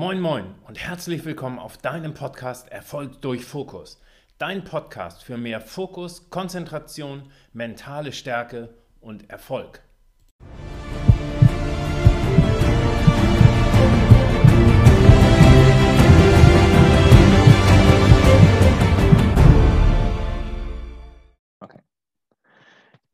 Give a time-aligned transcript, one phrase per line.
[0.00, 4.00] Moin Moin und herzlich willkommen auf deinem Podcast Erfolg durch Fokus.
[4.38, 9.82] Dein Podcast für mehr Fokus, Konzentration, mentale Stärke und Erfolg.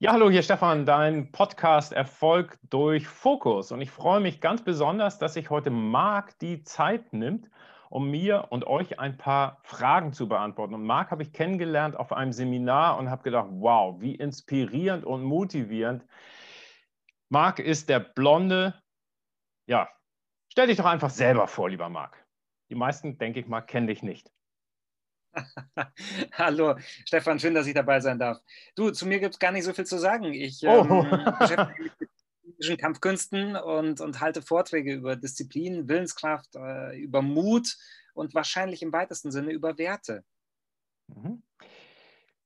[0.05, 3.73] Ja, hallo, hier Stefan, dein Podcast Erfolg durch Fokus.
[3.73, 7.49] Und ich freue mich ganz besonders, dass sich heute Marc die Zeit nimmt,
[7.89, 10.75] um mir und euch ein paar Fragen zu beantworten.
[10.75, 15.23] Und Marc habe ich kennengelernt auf einem Seminar und habe gedacht, wow, wie inspirierend und
[15.23, 16.05] motivierend.
[17.31, 18.75] Marc ist der blonde,
[19.65, 19.89] ja,
[20.53, 22.23] stell dich doch einfach selber vor, lieber Marc.
[22.69, 24.34] Die meisten, denke ich mal, kennen dich nicht.
[26.33, 28.41] Hallo, Stefan, schön, dass ich dabei sein darf.
[28.75, 30.33] Du, zu mir gibt es gar nicht so viel zu sagen.
[30.33, 30.85] Ich oh.
[30.85, 32.11] ähm, beschäftige mich mit
[32.43, 37.77] politischen Kampfkünsten und, und halte Vorträge über Disziplin, Willenskraft, äh, über Mut
[38.15, 40.25] und wahrscheinlich im weitesten Sinne über Werte.
[41.09, 41.43] Mhm.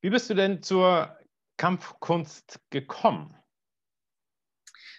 [0.00, 1.16] Wie bist du denn zur
[1.56, 3.37] Kampfkunst gekommen?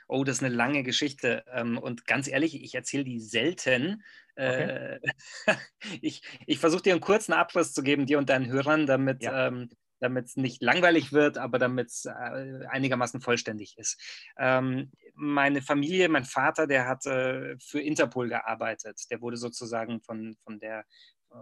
[0.10, 1.46] Oh, das ist eine lange Geschichte.
[1.54, 4.04] Ähm, und ganz ehrlich, ich erzähle die selten.
[4.36, 4.98] Okay.
[4.98, 5.00] Äh,
[6.02, 9.48] ich ich versuche dir einen kurzen Abriss zu geben, dir und deinen Hörern, damit ja.
[9.48, 14.02] ähm, es nicht langweilig wird, aber damit es äh, einigermaßen vollständig ist.
[14.38, 19.00] Ähm, meine Familie, mein Vater, der hat äh, für Interpol gearbeitet.
[19.12, 20.86] Der wurde sozusagen von, von der
[21.32, 21.36] äh,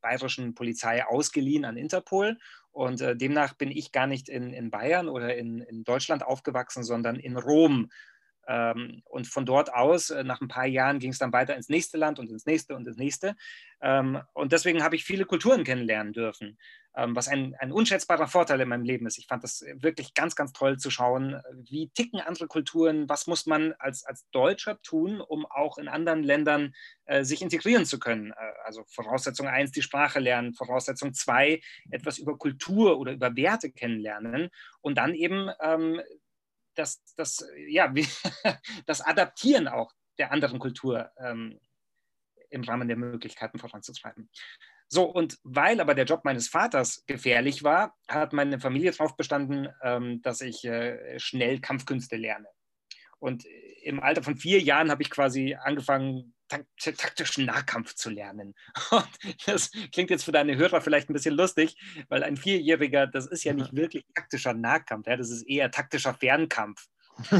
[0.00, 2.38] bayerischen Polizei ausgeliehen an Interpol.
[2.70, 6.84] Und äh, demnach bin ich gar nicht in, in Bayern oder in, in Deutschland aufgewachsen,
[6.84, 7.90] sondern in Rom.
[8.48, 11.68] Ähm, und von dort aus, äh, nach ein paar Jahren, ging es dann weiter ins
[11.68, 13.36] nächste Land und ins nächste und ins nächste.
[13.80, 16.58] Ähm, und deswegen habe ich viele Kulturen kennenlernen dürfen,
[16.96, 19.18] ähm, was ein, ein unschätzbarer Vorteil in meinem Leben ist.
[19.18, 23.46] Ich fand das wirklich ganz, ganz toll zu schauen, wie ticken andere Kulturen, was muss
[23.46, 26.74] man als, als Deutscher tun, um auch in anderen Ländern
[27.06, 28.32] äh, sich integrieren zu können.
[28.32, 33.70] Äh, also Voraussetzung eins, die Sprache lernen, Voraussetzung zwei, etwas über Kultur oder über Werte
[33.70, 34.50] kennenlernen
[34.80, 35.48] und dann eben
[36.74, 37.92] das, das, ja,
[38.86, 41.58] das Adaptieren auch der anderen Kultur ähm,
[42.50, 44.30] im Rahmen der Möglichkeiten voranzutreiben.
[44.88, 49.68] So, und weil aber der Job meines Vaters gefährlich war, hat meine Familie darauf bestanden,
[49.82, 52.48] ähm, dass ich äh, schnell Kampfkünste lerne.
[53.18, 53.46] Und
[53.82, 56.31] im Alter von vier Jahren habe ich quasi angefangen,
[56.76, 58.54] taktischen Nahkampf zu lernen.
[58.90, 59.08] Und
[59.46, 61.76] das klingt jetzt für deine Hörer vielleicht ein bisschen lustig,
[62.08, 66.14] weil ein Vierjähriger, das ist ja nicht wirklich taktischer Nahkampf, ja, das ist eher taktischer
[66.14, 66.86] Fernkampf.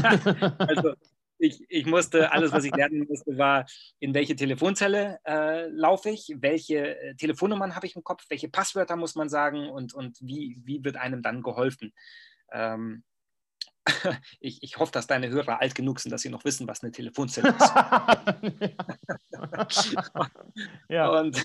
[0.59, 0.93] also
[1.39, 3.65] ich, ich, musste, alles, was ich lernen musste, war,
[3.99, 8.95] in welche Telefonzelle äh, laufe ich, welche äh, Telefonnummern habe ich im Kopf, welche Passwörter
[8.95, 11.93] muss man sagen und, und wie, wie wird einem dann geholfen.
[12.51, 13.03] Ähm,
[14.39, 16.91] ich, ich hoffe, dass deine Hörer alt genug sind, dass sie noch wissen, was eine
[16.91, 17.59] Telefonzelle ist.
[20.89, 21.09] ja.
[21.09, 21.43] und,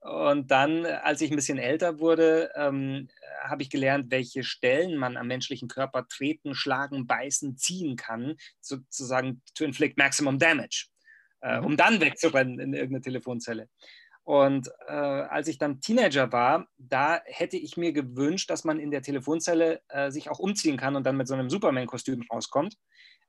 [0.00, 3.08] und dann, als ich ein bisschen älter wurde, ähm,
[3.42, 9.42] habe ich gelernt, welche Stellen man am menschlichen Körper treten, schlagen, beißen, ziehen kann, sozusagen
[9.54, 10.86] to inflict maximum damage,
[11.42, 11.66] äh, mhm.
[11.66, 13.68] um dann wegzurennen in irgendeine Telefonzelle.
[14.24, 18.90] Und äh, als ich dann Teenager war, da hätte ich mir gewünscht, dass man in
[18.90, 22.76] der Telefonzelle äh, sich auch umziehen kann und dann mit so einem Superman-Kostüm rauskommt.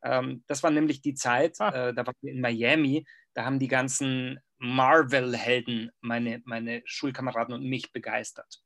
[0.03, 1.89] Ähm, das war nämlich die Zeit, ah.
[1.89, 7.63] äh, da waren wir in Miami, da haben die ganzen Marvel-Helden meine, meine Schulkameraden und
[7.63, 8.61] mich begeistert.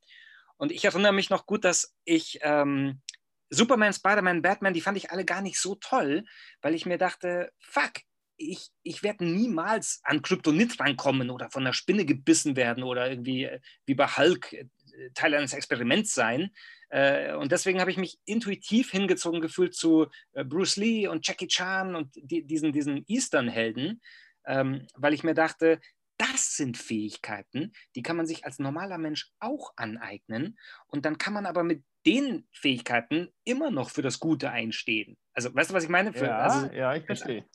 [0.58, 3.02] Und ich erinnere mich noch gut, dass ich ähm,
[3.50, 6.26] Superman, Spider-Man, Batman, die fand ich alle gar nicht so toll,
[6.62, 7.94] weil ich mir dachte, fuck,
[8.38, 13.46] ich, ich werde niemals an Kryptonit rankommen oder von einer Spinne gebissen werden oder irgendwie
[13.46, 14.66] äh, wie bei Hulk äh,
[15.14, 16.52] Teil eines Experiments sein.
[16.90, 21.96] Äh, und deswegen habe ich mich intuitiv hingezogen gefühlt zu Bruce Lee und Jackie Chan
[21.96, 24.02] und diesen, diesen Eastern-Helden,
[24.46, 25.80] ähm, weil ich mir dachte,
[26.18, 30.58] das sind Fähigkeiten, die kann man sich als normaler Mensch auch aneignen.
[30.88, 35.16] Und dann kann man aber mit den Fähigkeiten immer noch für das Gute einstehen.
[35.34, 36.14] Also, weißt du, was ich meine?
[36.14, 37.46] Für, ja, also, ja, ich verstehe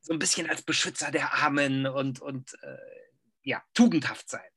[0.00, 2.76] so ein bisschen als Beschützer der Armen und, und äh,
[3.42, 4.50] ja, tugendhaft sein.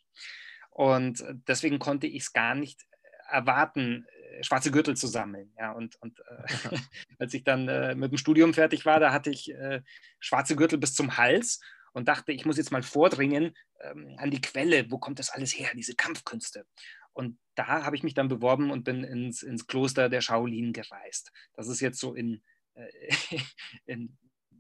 [0.69, 2.85] Und deswegen konnte ich es gar nicht
[3.29, 5.53] erwarten, äh, schwarze Gürtel zu sammeln.
[5.57, 6.77] Ja, und, und äh,
[7.19, 9.81] als ich dann äh, mit dem Studium fertig war, da hatte ich äh,
[10.19, 11.59] schwarze Gürtel bis zum Hals
[11.93, 15.57] und dachte, ich muss jetzt mal vordringen ähm, an die Quelle, wo kommt das alles
[15.57, 16.65] her, diese Kampfkünste.
[17.13, 21.31] Und da habe ich mich dann beworben und bin ins, ins Kloster der Shaolin gereist.
[21.53, 22.41] Das ist jetzt so in,
[22.75, 22.89] äh,
[23.85, 24.17] in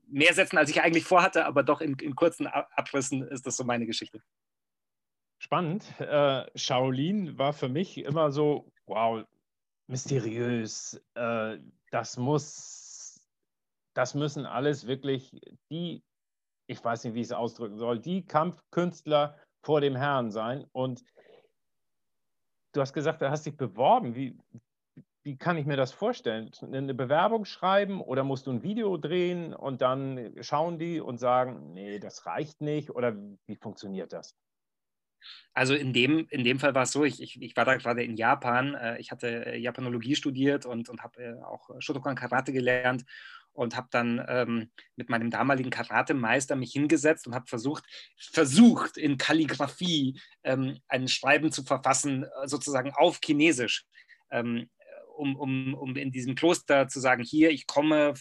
[0.09, 3.63] mehr Sätzen, als ich eigentlich vorhatte, aber doch in, in kurzen Abrissen ist das so
[3.63, 4.21] meine Geschichte.
[5.37, 5.85] Spannend.
[5.99, 9.25] Äh, Shaolin war für mich immer so, wow,
[9.87, 11.01] mysteriös.
[11.15, 11.57] Äh,
[11.91, 13.21] das muss,
[13.93, 15.31] das müssen alles wirklich
[15.69, 16.03] die
[16.69, 20.65] ich weiß nicht, wie ich es ausdrücken soll, die Kampfkünstler vor dem Herrn sein.
[20.71, 21.03] Und
[22.73, 24.13] du hast gesagt, du hast dich beworben.
[24.13, 24.37] Wie,
[25.29, 26.49] wie kann ich mir das vorstellen?
[26.59, 31.71] Eine Bewerbung schreiben oder musst du ein Video drehen und dann schauen die und sagen,
[31.73, 32.89] nee, das reicht nicht?
[32.89, 33.15] Oder
[33.45, 34.35] wie funktioniert das?
[35.53, 38.03] Also in dem, in dem Fall war es so, ich, ich, ich war da gerade
[38.03, 42.51] in Japan, äh, ich hatte äh, Japanologie studiert und, und habe äh, auch Shotokan Karate
[42.51, 43.05] gelernt
[43.53, 47.83] und habe dann ähm, mit meinem damaligen Karatemeister mich hingesetzt und habe versucht,
[48.17, 53.85] versucht in Kalligrafie ähm, ein Schreiben zu verfassen, sozusagen auf Chinesisch,
[54.31, 54.69] ähm,
[55.19, 58.13] um, um, um in diesem Kloster zu sagen, hier, ich komme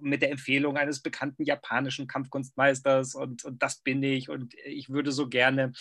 [0.00, 5.12] mit der Empfehlung eines bekannten japanischen Kampfkunstmeisters und, und das bin ich und ich würde
[5.12, 5.72] so gerne.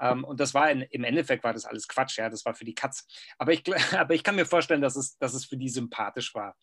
[0.00, 2.64] Ähm, und das war in, im Endeffekt war das alles Quatsch, ja, das war für
[2.64, 3.06] die Katz.
[3.38, 3.62] Aber ich,
[3.96, 6.56] aber ich kann mir vorstellen, dass es, dass es für die sympathisch war.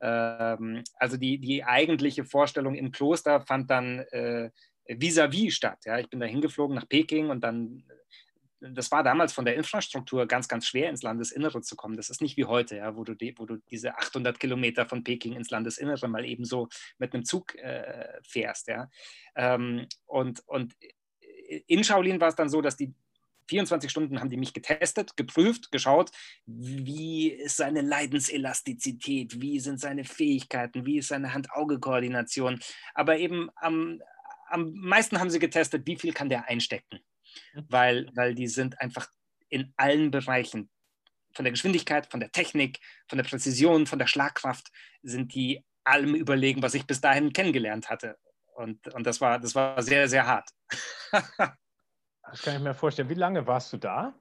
[0.00, 4.50] Ähm, also die, die eigentliche Vorstellung im Kloster fand dann äh,
[4.86, 5.78] vis-à-vis -vis statt.
[5.84, 5.98] Ja.
[5.98, 7.84] Ich bin da hingeflogen nach Peking und dann
[8.72, 11.96] das war damals von der Infrastruktur ganz, ganz schwer, ins Landesinnere zu kommen.
[11.96, 15.04] Das ist nicht wie heute, ja, wo, du die, wo du diese 800 Kilometer von
[15.04, 16.68] Peking ins Landesinnere mal eben so
[16.98, 18.68] mit einem Zug äh, fährst.
[18.68, 18.88] Ja.
[19.36, 20.74] Ähm, und, und
[21.66, 22.94] in Shaolin war es dann so, dass die
[23.48, 26.10] 24 Stunden haben die mich getestet, geprüft, geschaut,
[26.46, 32.60] wie ist seine Leidenselastizität, wie sind seine Fähigkeiten, wie ist seine Hand-Auge-Koordination.
[32.94, 34.00] Aber eben am,
[34.48, 37.00] am meisten haben sie getestet, wie viel kann der einstecken.
[37.54, 37.66] Mhm.
[37.68, 39.08] Weil, weil die sind einfach
[39.48, 40.70] in allen Bereichen,
[41.34, 42.78] von der Geschwindigkeit, von der Technik,
[43.08, 44.70] von der Präzision, von der Schlagkraft,
[45.02, 48.16] sind die allem überlegen, was ich bis dahin kennengelernt hatte.
[48.54, 50.48] Und, und das, war, das war sehr, sehr hart.
[52.30, 53.10] Das kann ich mir vorstellen.
[53.10, 54.18] Wie lange warst du da?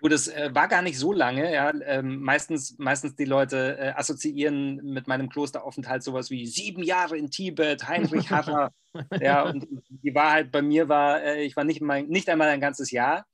[0.00, 1.52] Gut, es äh, war gar nicht so lange.
[1.52, 1.72] Ja.
[1.82, 7.30] Ähm, meistens, meistens die Leute äh, assoziieren mit meinem Klosteraufenthalt sowas wie sieben Jahre in
[7.30, 8.72] Tibet, Heinrich Harrer.
[9.20, 12.60] ja, und die Wahrheit bei mir war, äh, ich war nicht, mein, nicht einmal ein
[12.60, 13.26] ganzes Jahr.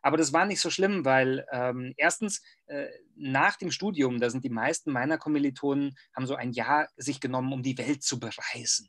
[0.00, 2.86] Aber das war nicht so schlimm, weil ähm, erstens äh,
[3.16, 7.52] nach dem Studium, da sind die meisten meiner Kommilitonen, haben so ein Jahr sich genommen,
[7.52, 8.88] um die Welt zu bereisen.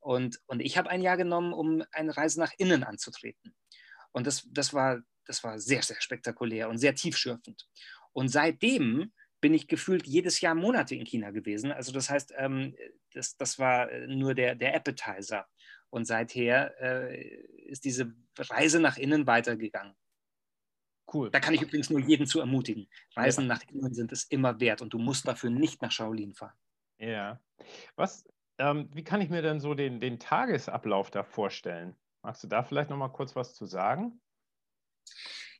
[0.00, 3.54] Und, und ich habe ein Jahr genommen, um eine Reise nach innen anzutreten.
[4.12, 7.68] Und das, das, war, das war sehr, sehr spektakulär und sehr tiefschürfend.
[8.12, 11.72] Und seitdem bin ich gefühlt jedes Jahr Monate in China gewesen.
[11.72, 12.76] Also das heißt, ähm,
[13.12, 15.46] das, das war nur der, der Appetizer.
[15.88, 17.20] Und seither äh,
[17.66, 19.94] ist diese Reise nach innen weitergegangen.
[21.12, 21.30] Cool.
[21.30, 22.88] Da kann ich übrigens nur jeden zu ermutigen.
[23.16, 23.48] Reisen ja.
[23.48, 26.56] nach innen sind es immer wert und du musst dafür nicht nach Shaolin fahren.
[26.98, 27.40] Ja.
[27.96, 28.24] Was,
[28.58, 31.96] ähm, wie kann ich mir denn so den, den Tagesablauf da vorstellen?
[32.22, 34.20] Magst du da vielleicht noch mal kurz was zu sagen?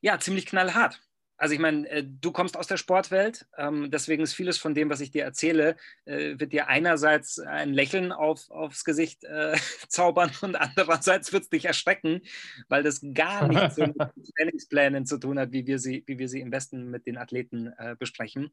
[0.01, 1.01] Ja, ziemlich knallhart.
[1.41, 4.91] Also ich meine, äh, du kommst aus der Sportwelt, ähm, deswegen ist vieles von dem,
[4.91, 5.75] was ich dir erzähle,
[6.05, 9.57] äh, wird dir einerseits ein Lächeln auf, aufs Gesicht äh,
[9.87, 12.21] zaubern und andererseits wird es dich erschrecken,
[12.69, 13.97] weil das gar nichts so mit
[14.37, 17.73] Trainingsplänen zu tun hat, wie wir sie, wie wir sie im Westen mit den Athleten
[17.79, 18.51] äh, besprechen.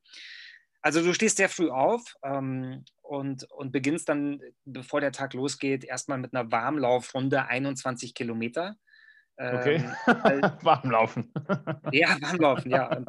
[0.80, 5.84] Also du stehst sehr früh auf ähm, und, und beginnst dann, bevor der Tag losgeht,
[5.84, 8.78] erstmal mit einer Warmlaufrunde 21 Kilometer.
[9.38, 11.32] Okay, ähm, weil, Warmlaufen.
[11.92, 12.96] ja, Warmlaufen, ja.
[12.96, 13.08] Und,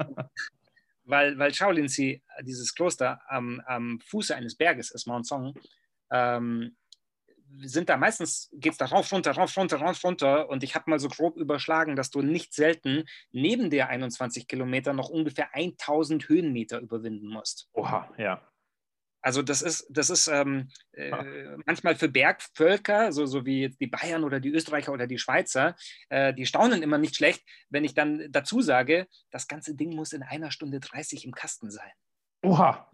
[1.06, 5.56] weil, weil Shaolin-Si, dieses Kloster am, am Fuße eines Berges ist, Mount Song,
[6.12, 6.76] ähm,
[7.58, 10.50] sind da meistens, geht es da rauf, runter, rauf, runter, rauf, runter.
[10.50, 14.94] Und ich habe mal so grob überschlagen, dass du nicht selten neben der 21 Kilometer
[14.94, 17.68] noch ungefähr 1000 Höhenmeter überwinden musst.
[17.74, 18.48] Oha, ja.
[19.21, 21.11] Also das ist, das ist ähm, äh,
[21.66, 25.76] manchmal für Bergvölker, so, so wie die Bayern oder die Österreicher oder die Schweizer,
[26.09, 30.14] äh, die staunen immer nicht schlecht, wenn ich dann dazu sage, das ganze Ding muss
[30.14, 31.92] in einer Stunde 30 im Kasten sein.
[32.44, 32.90] Oha,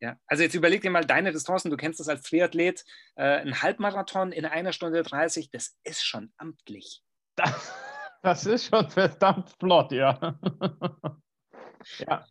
[0.00, 3.62] ja, also jetzt überleg dir mal deine Distanzen, du kennst das als Triathlet, äh, ein
[3.62, 7.02] Halbmarathon in einer Stunde 30, das ist schon amtlich.
[7.34, 7.72] Das,
[8.22, 10.38] das ist schon verdammt flott, ja.
[11.98, 12.26] ja.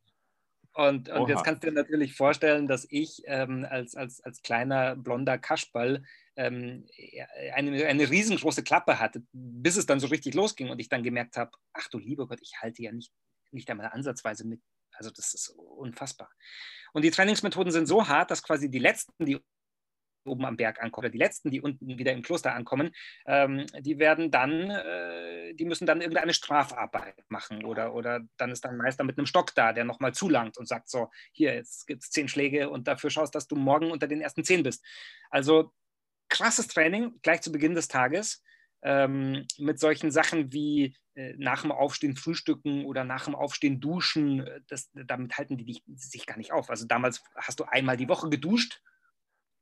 [0.75, 4.97] Und, und jetzt kannst du dir natürlich vorstellen, dass ich ähm, als, als, als kleiner
[4.97, 6.03] blonder Kaschball
[6.35, 6.85] ähm,
[7.53, 11.37] eine, eine riesengroße Klappe hatte, bis es dann so richtig losging und ich dann gemerkt
[11.37, 13.13] habe, ach du lieber Gott, ich halte ja nicht,
[13.51, 14.61] nicht einmal ansatzweise mit.
[14.91, 16.29] Also das ist unfassbar.
[16.91, 19.39] Und die Trainingsmethoden sind so hart, dass quasi die letzten, die
[20.25, 22.91] oben am Berg ankommen, oder die letzten, die unten wieder im Kloster ankommen,
[23.25, 28.65] ähm, die werden dann, äh, die müssen dann irgendeine Strafarbeit machen oder, oder dann ist
[28.65, 32.03] dann Meister mit einem Stock da, der nochmal zulangt und sagt so, hier, jetzt gibt
[32.03, 34.83] es zehn Schläge und dafür schaust, dass du morgen unter den ersten zehn bist.
[35.29, 35.71] Also
[36.29, 38.43] krasses Training gleich zu Beginn des Tages
[38.83, 44.45] ähm, mit solchen Sachen wie äh, nach dem Aufstehen frühstücken oder nach dem Aufstehen duschen,
[44.45, 46.69] äh, das, damit halten die dich, sich gar nicht auf.
[46.69, 48.81] Also damals hast du einmal die Woche geduscht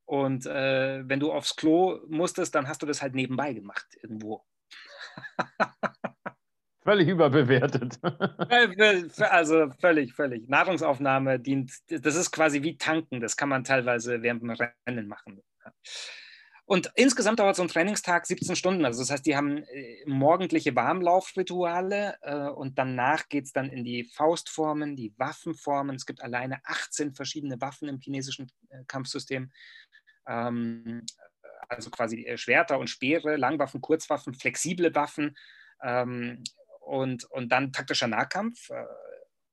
[0.05, 4.43] Und äh, wenn du aufs Klo musstest, dann hast du das halt nebenbei gemacht irgendwo.
[6.83, 7.97] Völlig überbewertet.
[9.31, 10.49] also völlig, völlig.
[10.49, 15.41] Nahrungsaufnahme dient, das ist quasi wie tanken, das kann man teilweise während dem Rennen machen.
[16.65, 18.85] Und insgesamt dauert so ein Trainingstag 17 Stunden.
[18.85, 23.83] Also das heißt, die haben äh, morgendliche Warmlaufrituale äh, und danach geht es dann in
[23.83, 25.95] die Faustformen, die Waffenformen.
[25.95, 29.51] Es gibt alleine 18 verschiedene Waffen im chinesischen äh, Kampfsystem.
[30.25, 31.05] Ähm,
[31.67, 35.35] also quasi äh, Schwerter und Speere, Langwaffen, Kurzwaffen, flexible Waffen.
[35.81, 36.43] Ähm,
[36.79, 38.85] und, und dann taktischer Nahkampf äh,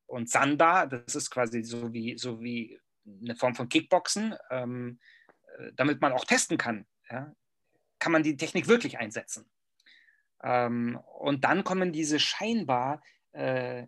[0.07, 2.79] und Sanda, das ist quasi so wie, so wie
[3.23, 4.99] eine Form von Kickboxen, ähm,
[5.59, 7.35] äh, damit man auch testen kann, ja?
[7.99, 9.51] kann man die Technik wirklich einsetzen.
[10.43, 13.03] Ähm, und dann kommen diese scheinbar,
[13.33, 13.87] äh,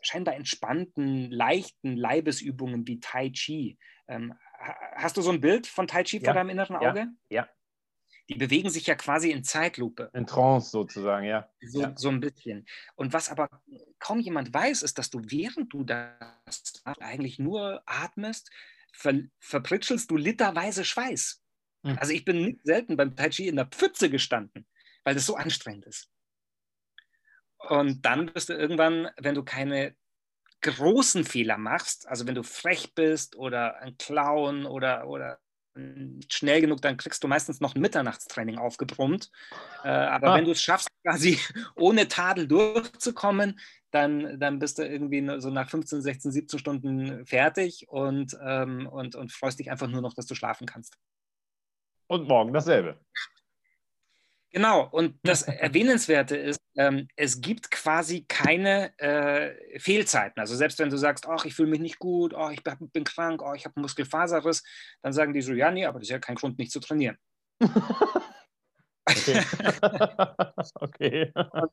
[0.00, 3.78] scheinbar entspannten, leichten Leibesübungen wie Tai Chi.
[4.06, 4.34] Ähm,
[4.94, 7.08] hast du so ein Bild von Tai Chi ja, vor deinem inneren Auge?
[7.28, 7.48] Ja, ja
[8.28, 10.10] die bewegen sich ja quasi in Zeitlupe.
[10.12, 11.48] In Trance sozusagen, ja.
[11.60, 11.92] So, ja.
[11.96, 12.66] so ein bisschen.
[12.96, 13.48] Und was aber
[13.98, 18.50] kaum jemand weiß, ist, dass du, während du das eigentlich nur atmest,
[18.92, 21.42] ver verpritschelst du literweise Schweiß.
[21.86, 21.98] Mhm.
[21.98, 24.66] Also ich bin nicht selten beim Tai Chi in der Pfütze gestanden,
[25.04, 26.10] weil das so anstrengend ist.
[27.58, 29.94] Und dann bist du irgendwann, wenn du keine
[30.62, 35.38] großen Fehler machst, also wenn du frech bist oder ein Clown oder, oder
[36.30, 39.30] schnell genug, dann kriegst du meistens noch ein Mitternachtstraining aufgebrummt.
[39.84, 40.36] Äh, aber ah.
[40.36, 41.38] wenn du es schaffst, quasi
[41.76, 47.86] ohne Tadel durchzukommen, dann, dann bist du irgendwie so nach 15, 16, 17 Stunden fertig
[47.88, 50.96] und, ähm, und, und freust dich einfach nur noch, dass du schlafen kannst.
[52.08, 52.98] Und morgen dasselbe.
[54.56, 60.40] Genau, und das Erwähnenswerte ist, ähm, es gibt quasi keine äh, Fehlzeiten.
[60.40, 63.42] Also selbst wenn du sagst, ach, ich fühle mich nicht gut, oh, ich bin krank,
[63.42, 64.62] oh, ich habe einen Muskelfaserriss,
[65.02, 67.18] dann sagen die so, ja, nee, aber das ist ja kein Grund, nicht zu trainieren.
[69.04, 69.42] okay.
[70.76, 71.32] okay.
[71.34, 71.70] Und,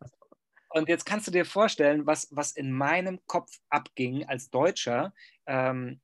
[0.72, 5.13] und, jetzt kannst du dir vorstellen, was, was in meinem Kopf abging als Deutscher,
[5.46, 6.02] ähm,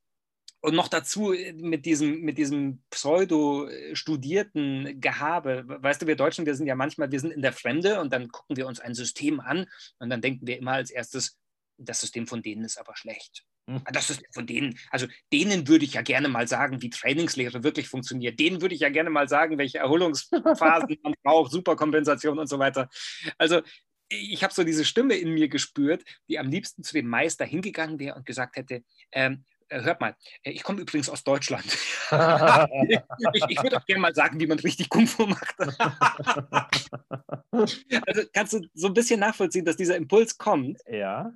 [0.61, 5.63] und noch dazu äh, mit diesem, mit diesem pseudo-studierten Gehabe.
[5.67, 8.29] Weißt du, wir Deutschen, wir sind ja manchmal, wir sind in der Fremde und dann
[8.29, 9.65] gucken wir uns ein System an
[9.99, 11.37] und dann denken wir immer als erstes,
[11.77, 13.45] das System von denen ist aber schlecht.
[13.69, 13.81] Hm.
[13.93, 17.87] Das System von denen, also denen würde ich ja gerne mal sagen, wie Trainingslehre wirklich
[17.87, 18.39] funktioniert.
[18.39, 22.89] Denen würde ich ja gerne mal sagen, welche Erholungsphasen man braucht, Superkompensation und so weiter.
[23.37, 23.61] Also
[24.09, 27.99] ich habe so diese Stimme in mir gespürt, die am liebsten zu dem Meister hingegangen
[27.99, 29.37] wäre und gesagt hätte, ähm, äh,
[29.69, 31.65] hört mal, äh, ich komme übrigens aus Deutschland.
[32.11, 35.55] ich, ich würde auch gerne mal sagen, wie man richtig Kung Fu macht.
[37.51, 40.79] also kannst du so ein bisschen nachvollziehen, dass dieser Impuls kommt.
[40.87, 41.31] Ja.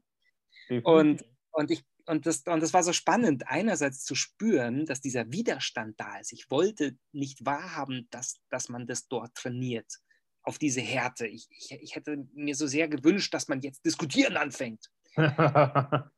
[0.84, 5.32] Und, und, ich, und, das, und das war so spannend, einerseits zu spüren, dass dieser
[5.32, 6.34] Widerstand da ist.
[6.34, 10.00] Ich wollte nicht wahrhaben, dass, dass man das dort trainiert,
[10.42, 11.28] auf diese Härte.
[11.28, 14.90] Ich, ich, ich hätte mir so sehr gewünscht, dass man jetzt diskutieren anfängt.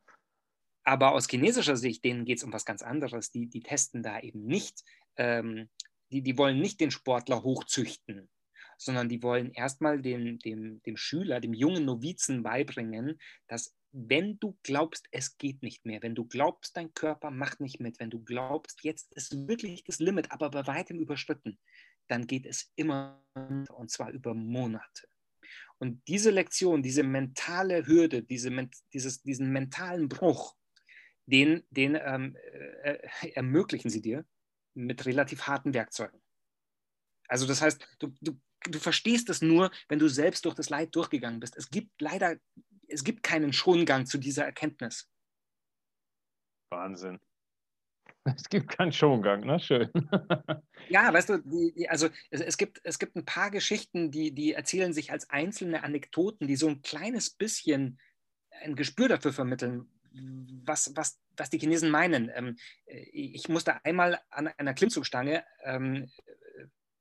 [0.86, 3.32] Aber aus chinesischer Sicht, denen geht es um was ganz anderes.
[3.32, 4.84] Die, die testen da eben nicht,
[5.18, 5.68] ähm,
[6.12, 8.30] die, die wollen nicht den Sportler hochzüchten,
[8.78, 14.58] sondern die wollen erstmal dem, dem, dem Schüler, dem jungen Novizen beibringen, dass wenn du
[14.62, 18.24] glaubst, es geht nicht mehr, wenn du glaubst, dein Körper macht nicht mit, wenn du
[18.24, 21.58] glaubst, jetzt ist wirklich das Limit, aber bei weitem überschritten,
[22.08, 25.08] dann geht es immer und zwar über Monate.
[25.78, 28.52] Und diese Lektion, diese mentale Hürde, diese,
[28.94, 30.56] dieses, diesen mentalen Bruch,
[31.26, 32.36] den, den ähm,
[32.84, 34.26] äh, äh, ermöglichen sie dir
[34.74, 36.22] mit relativ harten Werkzeugen.
[37.28, 38.40] Also das heißt, du, du,
[38.70, 41.56] du verstehst es nur, wenn du selbst durch das Leid durchgegangen bist.
[41.58, 42.36] Es gibt leider,
[42.88, 45.10] es gibt keinen Schongang zu dieser Erkenntnis.
[46.70, 47.20] Wahnsinn.
[48.38, 49.60] Es gibt keinen Schongang, ne?
[49.60, 49.88] Schön.
[50.90, 54.34] ja, weißt du, die, die, also es, es, gibt, es gibt ein paar Geschichten, die,
[54.34, 58.00] die erzählen sich als einzelne Anekdoten, die so ein kleines bisschen
[58.64, 59.88] ein Gespür dafür vermitteln,
[60.64, 62.32] was, was, was die Chinesen meinen.
[62.34, 66.10] Ähm, ich musste einmal an einer Klimmzugstange, ähm,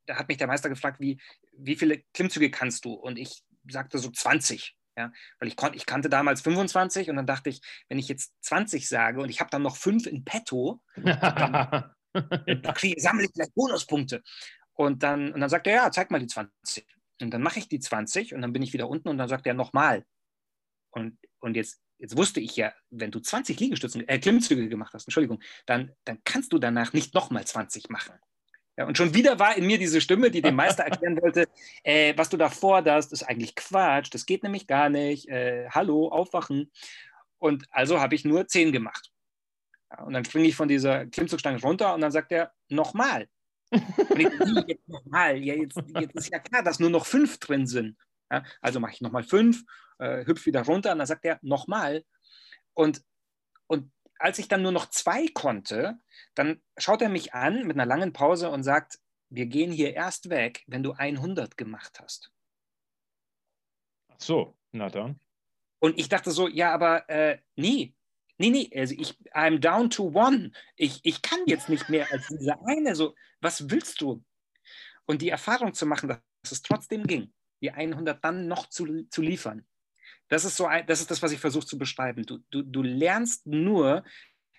[0.07, 1.21] da hat mich der Meister gefragt, wie,
[1.53, 2.93] wie viele Klimmzüge kannst du?
[2.93, 4.77] Und ich sagte so 20.
[4.97, 8.33] Ja, weil ich, kon, ich kannte damals 25 und dann dachte ich, wenn ich jetzt
[8.43, 13.33] 20 sage und ich habe dann noch fünf in petto, dann, dann kriege, sammle ich
[13.35, 14.23] vielleicht Bonuspunkte.
[14.73, 16.87] Und dann, und dann sagt er, ja, zeig mal die 20.
[17.21, 19.47] Und dann mache ich die 20 und dann bin ich wieder unten und dann sagt
[19.49, 20.05] er nochmal.
[20.91, 25.07] Und, und jetzt jetzt wusste ich ja, wenn du 20 Liegestützen, äh, Klimmzüge gemacht hast,
[25.07, 28.15] Entschuldigung, dann, dann kannst du danach nicht nochmal 20 machen.
[28.77, 31.47] Ja, und schon wieder war in mir diese Stimme, die dem Meister erklären wollte,
[31.85, 36.09] äh, was du da forderst, ist eigentlich Quatsch, das geht nämlich gar nicht, äh, hallo,
[36.09, 36.73] aufwachen.
[37.39, 39.13] Und also habe ich nur 10 gemacht.
[39.91, 43.29] Ja, und dann springe ich von dieser Klimmzugstange runter und dann sagt er, nochmal.
[43.71, 47.97] jetzt, jetzt nochmal, ja, jetzt, jetzt ist ja klar, dass nur noch fünf drin sind.
[48.31, 49.65] Ja, also mache ich nochmal fünf,
[49.99, 52.05] äh, hüpf wieder runter und dann sagt er nochmal.
[52.73, 53.03] Und,
[53.67, 55.99] und als ich dann nur noch zwei konnte,
[56.35, 60.31] dann schaut er mich an mit einer langen Pause und sagt, wir gehen hier erst
[60.31, 62.31] weg, wenn du 100 gemacht hast.
[64.09, 65.21] Ach so, na dann.
[65.81, 67.95] Und ich dachte so, ja, aber äh, nee,
[68.39, 70.53] nee, nee, also ich, I'm down to one.
[70.77, 72.95] Ich, ich kann jetzt nicht mehr als diese eine.
[72.95, 74.25] So, was willst du?
[75.07, 77.33] Und die Erfahrung zu machen, dass es trotzdem ging,
[77.65, 79.65] die 100 dann noch zu, zu liefern.
[80.29, 82.25] Das ist so, das ist das, was ich versuche zu beschreiben.
[82.27, 84.05] Du, du, du lernst nur,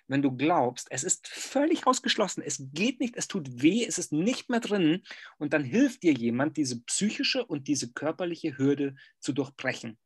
[0.08, 4.12] wenn du glaubst, es ist völlig ausgeschlossen, es geht nicht, es tut weh, es ist
[4.12, 5.04] nicht mehr drin
[5.38, 9.98] und dann hilft dir jemand, diese psychische und diese körperliche Hürde zu durchbrechen.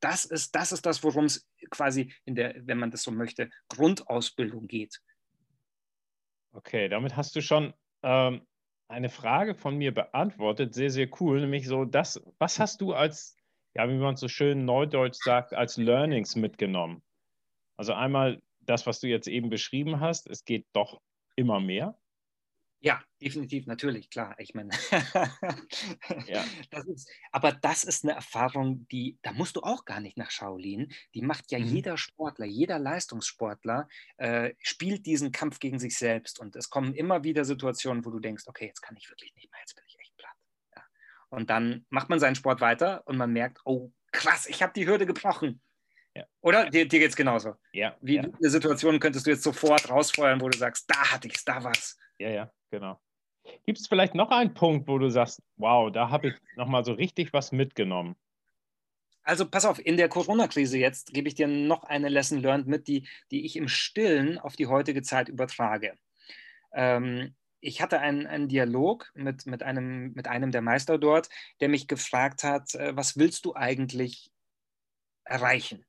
[0.00, 3.50] Das ist das, ist das worum es quasi in der, wenn man das so möchte,
[3.68, 5.00] Grundausbildung geht.
[6.52, 8.46] Okay, damit hast du schon ähm,
[8.88, 10.74] eine Frage von mir beantwortet.
[10.74, 11.40] Sehr, sehr cool.
[11.40, 13.36] Nämlich so, das, was hast du als,
[13.74, 17.02] ja, wie man so schön neudeutsch sagt, als Learnings mitgenommen?
[17.76, 21.00] Also einmal das, was du jetzt eben beschrieben hast, es geht doch
[21.36, 21.98] immer mehr.
[22.80, 24.34] Ja, definitiv, natürlich, klar.
[24.38, 24.70] Ich meine,
[26.26, 26.44] ja.
[26.70, 30.30] das ist, aber das ist eine Erfahrung, die, da musst du auch gar nicht nach
[30.30, 30.92] Shaolin.
[31.14, 31.64] Die macht ja mhm.
[31.64, 36.38] jeder Sportler, jeder Leistungssportler äh, spielt diesen Kampf gegen sich selbst.
[36.38, 39.50] Und es kommen immer wieder Situationen, wo du denkst, okay, jetzt kann ich wirklich nicht
[39.50, 40.36] mehr, jetzt bin ich echt platt.
[40.76, 40.82] Ja.
[41.30, 44.86] Und dann macht man seinen Sport weiter und man merkt, oh krass, ich habe die
[44.86, 45.62] Hürde gebrochen.
[46.14, 46.24] Ja.
[46.40, 46.70] Oder?
[46.70, 47.56] Dir, dir geht es genauso.
[47.72, 47.96] Ja.
[48.00, 48.22] Wie ja.
[48.22, 51.62] viele Situationen könntest du jetzt sofort rausfeuern, wo du sagst, da hatte ich es, da
[51.62, 51.98] war es.
[52.18, 53.00] Ja, ja, genau.
[53.64, 56.92] Gibt es vielleicht noch einen Punkt, wo du sagst, wow, da habe ich nochmal so
[56.92, 58.16] richtig was mitgenommen?
[59.22, 62.86] Also pass auf, in der Corona-Krise jetzt gebe ich dir noch eine Lesson learned mit,
[62.86, 65.94] die, die ich im Stillen auf die heutige Zeit übertrage.
[66.72, 71.28] Ähm, ich hatte einen, einen Dialog mit, mit, einem, mit einem der Meister dort,
[71.60, 74.30] der mich gefragt hat, äh, was willst du eigentlich
[75.24, 75.84] erreichen?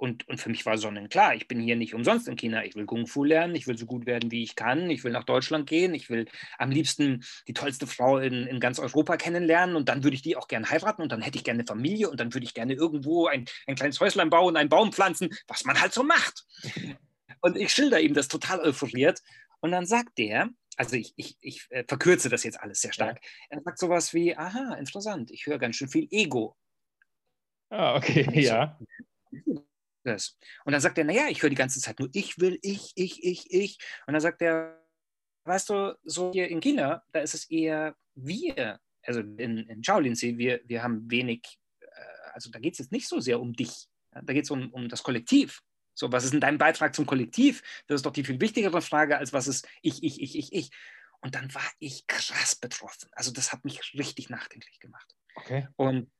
[0.00, 2.64] Und, und für mich war sonnenklar, ich bin hier nicht umsonst in China.
[2.64, 4.88] Ich will Kung Fu lernen, ich will so gut werden, wie ich kann.
[4.88, 8.78] Ich will nach Deutschland gehen, ich will am liebsten die tollste Frau in, in ganz
[8.78, 11.58] Europa kennenlernen und dann würde ich die auch gerne heiraten und dann hätte ich gerne
[11.58, 14.90] eine Familie und dann würde ich gerne irgendwo ein, ein kleines Häuslein bauen, einen Baum
[14.90, 16.46] pflanzen, was man halt so macht.
[17.42, 19.22] Und ich schilder ihm das total euphoriert
[19.60, 23.18] und dann sagt der, also ich, ich, ich äh, verkürze das jetzt alles sehr stark,
[23.22, 23.56] ja.
[23.56, 26.54] er sagt sowas wie, aha, interessant, ich höre ganz schön viel Ego.
[27.70, 28.78] Ah, okay, ja
[30.04, 30.36] das.
[30.64, 33.22] Und dann sagt er, naja, ich höre die ganze Zeit nur ich will, ich, ich,
[33.24, 33.78] ich, ich.
[34.06, 34.80] Und dann sagt er,
[35.44, 38.80] weißt du, so hier in China, da ist es eher wir.
[39.02, 41.86] Also in, in Shaolin-See, wir, wir haben wenig, äh,
[42.32, 43.88] also da geht es jetzt nicht so sehr um dich.
[44.12, 45.62] Da geht es um, um das Kollektiv.
[45.94, 47.62] So, was ist denn dein Beitrag zum Kollektiv?
[47.86, 50.70] Das ist doch die viel wichtigere Frage, als was ist ich, ich, ich, ich, ich.
[51.20, 53.10] Und dann war ich krass betroffen.
[53.12, 55.14] Also das hat mich richtig nachdenklich gemacht.
[55.34, 55.68] Okay.
[55.76, 56.10] Und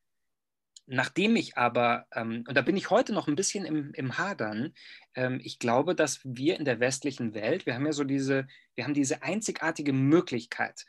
[0.92, 4.74] Nachdem ich aber, ähm, und da bin ich heute noch ein bisschen im, im Hadern,
[5.14, 8.83] ähm, ich glaube, dass wir in der westlichen Welt, wir haben ja so diese, wir
[8.83, 10.85] haben diese einzigartige Möglichkeit,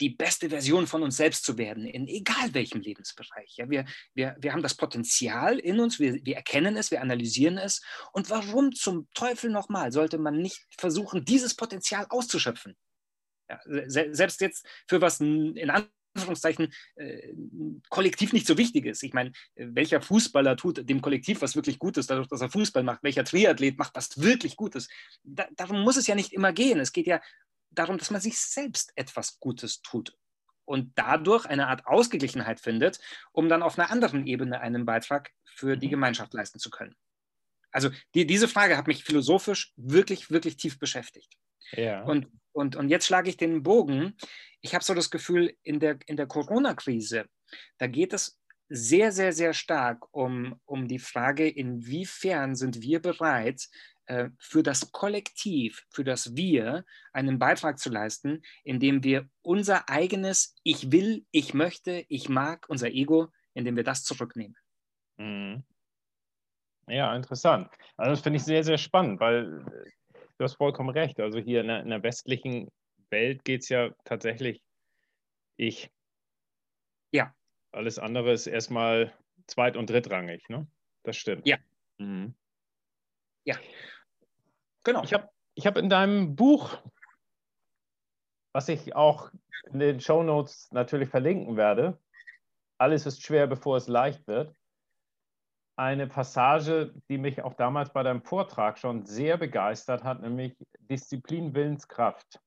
[0.00, 3.56] die beste Version von uns selbst zu werden, in egal welchem Lebensbereich.
[3.56, 3.84] Ja, wir,
[4.14, 7.82] wir, wir haben das Potenzial in uns, wir, wir erkennen es, wir analysieren es.
[8.12, 12.76] Und warum zum Teufel nochmal sollte man nicht versuchen, dieses Potenzial auszuschöpfen?
[13.50, 15.70] Ja, selbst jetzt für was in
[16.16, 17.32] Anführungszeichen äh,
[17.88, 19.02] kollektiv nicht so wichtig ist.
[19.02, 23.02] Ich meine, welcher Fußballer tut dem Kollektiv was wirklich Gutes, dadurch, dass er Fußball macht?
[23.02, 24.88] Welcher Triathlet macht was wirklich Gutes?
[25.22, 26.80] Da, darum muss es ja nicht immer gehen.
[26.80, 27.20] Es geht ja
[27.70, 30.16] darum, dass man sich selbst etwas Gutes tut
[30.64, 33.00] und dadurch eine Art Ausgeglichenheit findet,
[33.32, 35.92] um dann auf einer anderen Ebene einen Beitrag für die mhm.
[35.92, 36.94] Gemeinschaft leisten zu können.
[37.70, 41.34] Also die, diese Frage hat mich philosophisch wirklich, wirklich tief beschäftigt.
[41.72, 42.02] Ja.
[42.04, 44.16] Und, und, und jetzt schlage ich den Bogen
[44.66, 47.26] ich habe so das Gefühl, in der, in der Corona-Krise,
[47.78, 48.38] da geht es
[48.68, 53.68] sehr, sehr, sehr stark um, um die Frage, inwiefern sind wir bereit,
[54.06, 60.56] äh, für das Kollektiv, für das Wir einen Beitrag zu leisten, indem wir unser eigenes
[60.64, 64.56] Ich will, ich möchte, ich mag, unser Ego, indem wir das zurücknehmen.
[65.16, 65.62] Mhm.
[66.88, 67.68] Ja, interessant.
[67.96, 69.90] Also das finde ich sehr, sehr spannend, weil äh,
[70.38, 71.20] du hast vollkommen recht.
[71.20, 72.70] Also hier in der, in der westlichen
[73.10, 74.62] Welt geht es ja tatsächlich
[75.56, 75.90] ich.
[77.12, 77.34] Ja.
[77.72, 79.12] Alles andere ist erstmal
[79.46, 80.66] zweit- und drittrangig, ne?
[81.02, 81.46] Das stimmt.
[81.46, 81.56] Ja.
[81.98, 82.34] Mhm.
[83.44, 83.56] Ja.
[84.84, 85.02] Genau.
[85.04, 86.78] Ich habe ich hab in deinem Buch,
[88.52, 89.30] was ich auch
[89.72, 91.98] in den Show Notes natürlich verlinken werde,
[92.78, 94.54] alles ist schwer, bevor es leicht wird,
[95.76, 101.54] eine Passage, die mich auch damals bei deinem Vortrag schon sehr begeistert hat, nämlich Disziplin,
[101.54, 102.40] Willenskraft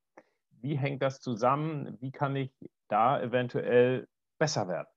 [0.62, 1.98] wie hängt das zusammen?
[2.02, 2.54] Wie kann ich
[2.88, 4.88] da eventuell besser werden?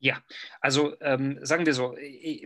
[0.00, 0.20] Ja,
[0.60, 1.96] also ähm, sagen wir so,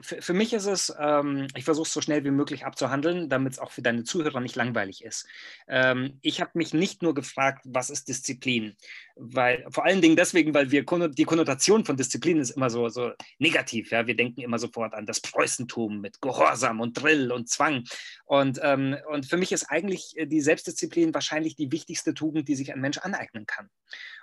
[0.02, 3.58] für, mich ist es, ähm, ich versuche es so schnell wie möglich abzuhandeln, damit es
[3.58, 5.26] auch für deine Zuhörer nicht langweilig ist.
[5.66, 8.76] Ähm, ich habe mich nicht nur gefragt, was ist Disziplin,
[9.16, 13.11] weil vor allen Dingen deswegen, weil wir die Konnotation von Disziplin ist immer so, so
[13.38, 13.90] negativ.
[13.90, 14.06] Ja?
[14.06, 17.82] Wir denken immer sofort an das Preußentum mit Gehorsam und Drill und Zwang.
[18.24, 22.72] Und, ähm, und für mich ist eigentlich die Selbstdisziplin wahrscheinlich die wichtigste Tugend, die sich
[22.72, 23.68] ein Mensch aneignen kann.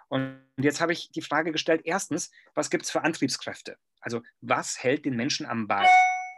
[0.07, 3.77] Und jetzt habe ich die Frage gestellt, erstens, was gibt es für Antriebskräfte?
[3.99, 5.87] Also was hält den Menschen am Ball?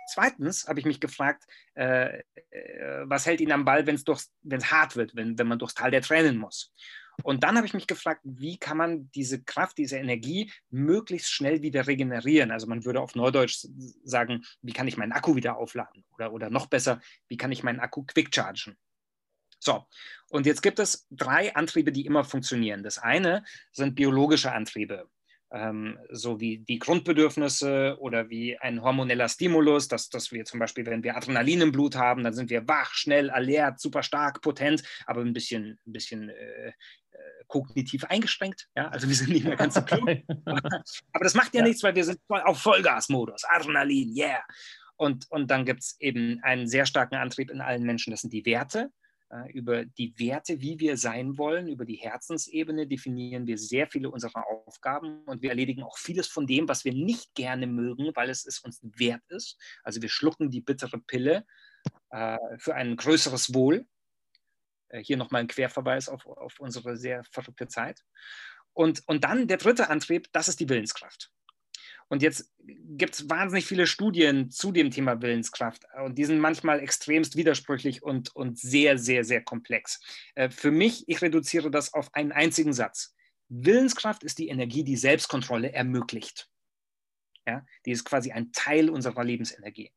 [0.10, 1.44] Zweitens habe ich mich gefragt,
[1.76, 5.74] äh, äh, was hält ihn am Ball, wenn es hart wird, wenn, wenn man durchs
[5.74, 6.74] Tal der Tränen muss?
[7.24, 11.62] Und dann habe ich mich gefragt, wie kann man diese Kraft, diese Energie möglichst schnell
[11.62, 12.52] wieder regenerieren?
[12.52, 13.66] Also man würde auf Neudeutsch
[14.04, 16.06] sagen, wie kann ich meinen Akku wieder aufladen?
[16.12, 18.78] Oder, oder noch besser, wie kann ich meinen Akku quick chargen?
[19.60, 19.86] So,
[20.30, 22.84] und jetzt gibt es drei Antriebe, die immer funktionieren.
[22.84, 25.10] Das eine sind biologische Antriebe,
[25.52, 30.86] ähm, so wie die Grundbedürfnisse oder wie ein hormoneller Stimulus, dass, dass wir zum Beispiel,
[30.86, 34.84] wenn wir Adrenalin im Blut haben, dann sind wir wach, schnell, alert, super stark, potent,
[35.06, 36.74] aber ein bisschen, ein bisschen äh, äh
[37.48, 38.68] kognitiv eingeschränkt.
[38.76, 38.90] Ja?
[38.90, 40.10] Also wir sind nicht mehr ganz so klug.
[40.46, 44.44] aber das macht ja, ja, nichts, weil wir sind auf Vollgasmodus, Adrenalin, yeah.
[44.98, 48.34] Und, und dann gibt es eben einen sehr starken Antrieb in allen Menschen, das sind
[48.34, 48.92] die Werte.
[49.30, 54.10] Äh, über die Werte, wie wir sein wollen, über die Herzensebene definieren wir sehr viele
[54.10, 58.30] unserer Aufgaben und wir erledigen auch vieles von dem, was wir nicht gerne mögen, weil
[58.30, 59.58] es, es uns wert ist.
[59.84, 61.46] Also wir schlucken die bittere Pille
[62.12, 63.86] äh, für ein größeres Wohl.
[64.88, 68.06] Äh, hier nochmal ein Querverweis auf, auf unsere sehr verrückte Zeit.
[68.72, 71.32] Und, und dann der dritte Antrieb, das ist die Willenskraft.
[72.10, 76.80] Und jetzt gibt es wahnsinnig viele Studien zu dem Thema Willenskraft und die sind manchmal
[76.80, 80.02] extremst widersprüchlich und, und sehr, sehr, sehr komplex.
[80.36, 83.14] Äh, für mich, ich reduziere das auf einen einzigen Satz.
[83.50, 86.50] Willenskraft ist die Energie, die Selbstkontrolle ermöglicht.
[87.46, 89.92] Ja, die ist quasi ein Teil unserer Lebensenergie.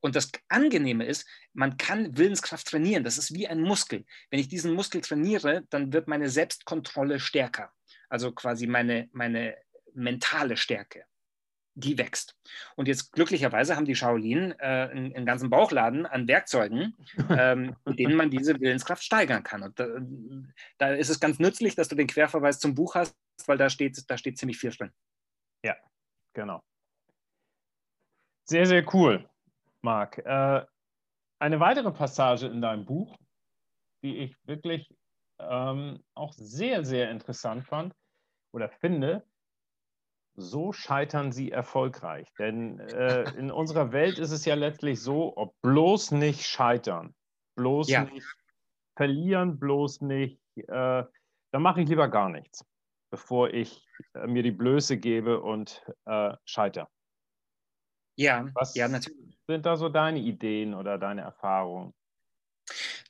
[0.00, 3.04] Und das Angenehme ist, man kann Willenskraft trainieren.
[3.04, 4.04] Das ist wie ein Muskel.
[4.30, 7.72] Wenn ich diesen Muskel trainiere, dann wird meine Selbstkontrolle stärker.
[8.08, 9.56] Also quasi meine, meine
[9.94, 11.04] mentale Stärke
[11.80, 12.36] die wächst.
[12.76, 16.96] Und jetzt glücklicherweise haben die Shaolin äh, einen, einen, ganzen Bauchladen an Werkzeugen,
[17.30, 19.62] ähm, mit denen man diese Willenskraft steigern kann.
[19.62, 19.86] Und da,
[20.78, 23.16] da, ist es ganz nützlich, dass du den Querverweis zum Buch hast,
[23.46, 24.92] weil da steht, da steht ziemlich viel drin.
[25.64, 25.76] Ja,
[26.34, 26.62] genau.
[28.44, 29.28] Sehr, sehr cool,
[29.82, 30.18] Marc.
[30.18, 30.64] Äh,
[31.38, 33.16] eine weitere Passage in deinem Buch,
[34.02, 34.94] die ich wirklich
[35.38, 37.94] ähm, auch sehr, sehr interessant fand
[38.52, 39.24] oder finde,
[40.40, 42.28] so scheitern sie erfolgreich.
[42.38, 47.14] Denn äh, in unserer Welt ist es ja letztlich so, ob bloß nicht scheitern,
[47.56, 48.04] bloß ja.
[48.04, 48.26] nicht
[48.96, 51.04] verlieren, bloß nicht, äh,
[51.52, 52.64] dann mache ich lieber gar nichts,
[53.10, 56.88] bevor ich äh, mir die Blöße gebe und äh, scheitere.
[58.16, 59.38] Ja, Was ja, natürlich.
[59.46, 61.94] sind da so deine Ideen oder deine Erfahrungen?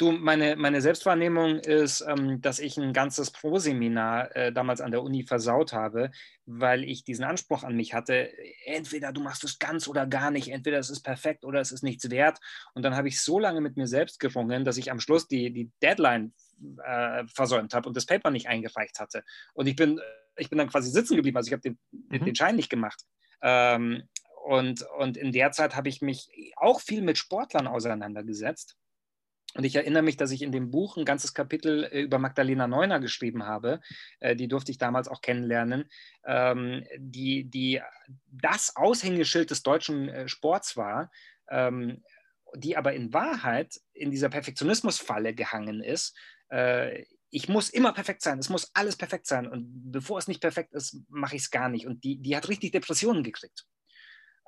[0.01, 5.03] Du, meine, meine Selbstwahrnehmung ist, ähm, dass ich ein ganzes Pro-Seminar äh, damals an der
[5.03, 6.11] Uni versaut habe,
[6.47, 8.33] weil ich diesen Anspruch an mich hatte,
[8.65, 11.83] entweder du machst es ganz oder gar nicht, entweder es ist perfekt oder es ist
[11.83, 12.39] nichts wert.
[12.73, 15.53] Und dann habe ich so lange mit mir selbst gerungen, dass ich am Schluss die,
[15.53, 16.33] die Deadline
[16.83, 19.23] äh, versäumt habe und das Paper nicht eingereicht hatte.
[19.53, 20.01] Und ich bin,
[20.39, 22.25] ich bin dann quasi sitzen geblieben, also ich habe den, mhm.
[22.25, 23.05] den Schein nicht gemacht.
[23.43, 24.05] Ähm,
[24.47, 28.79] und, und in der Zeit habe ich mich auch viel mit Sportlern auseinandergesetzt
[29.55, 32.69] und ich erinnere mich, dass ich in dem Buch ein ganzes Kapitel äh, über Magdalena
[32.69, 33.81] Neuner geschrieben habe.
[34.21, 35.91] Äh, die durfte ich damals auch kennenlernen,
[36.25, 37.81] ähm, die, die
[38.31, 41.11] das Aushängeschild des deutschen äh, Sports war,
[41.49, 42.05] ähm,
[42.55, 46.17] die aber in Wahrheit in dieser Perfektionismusfalle gehangen ist.
[47.31, 49.47] Ich muss immer perfekt sein, es muss alles perfekt sein.
[49.47, 51.87] Und bevor es nicht perfekt ist, mache ich es gar nicht.
[51.87, 53.67] Und die, die hat richtig Depressionen gekriegt.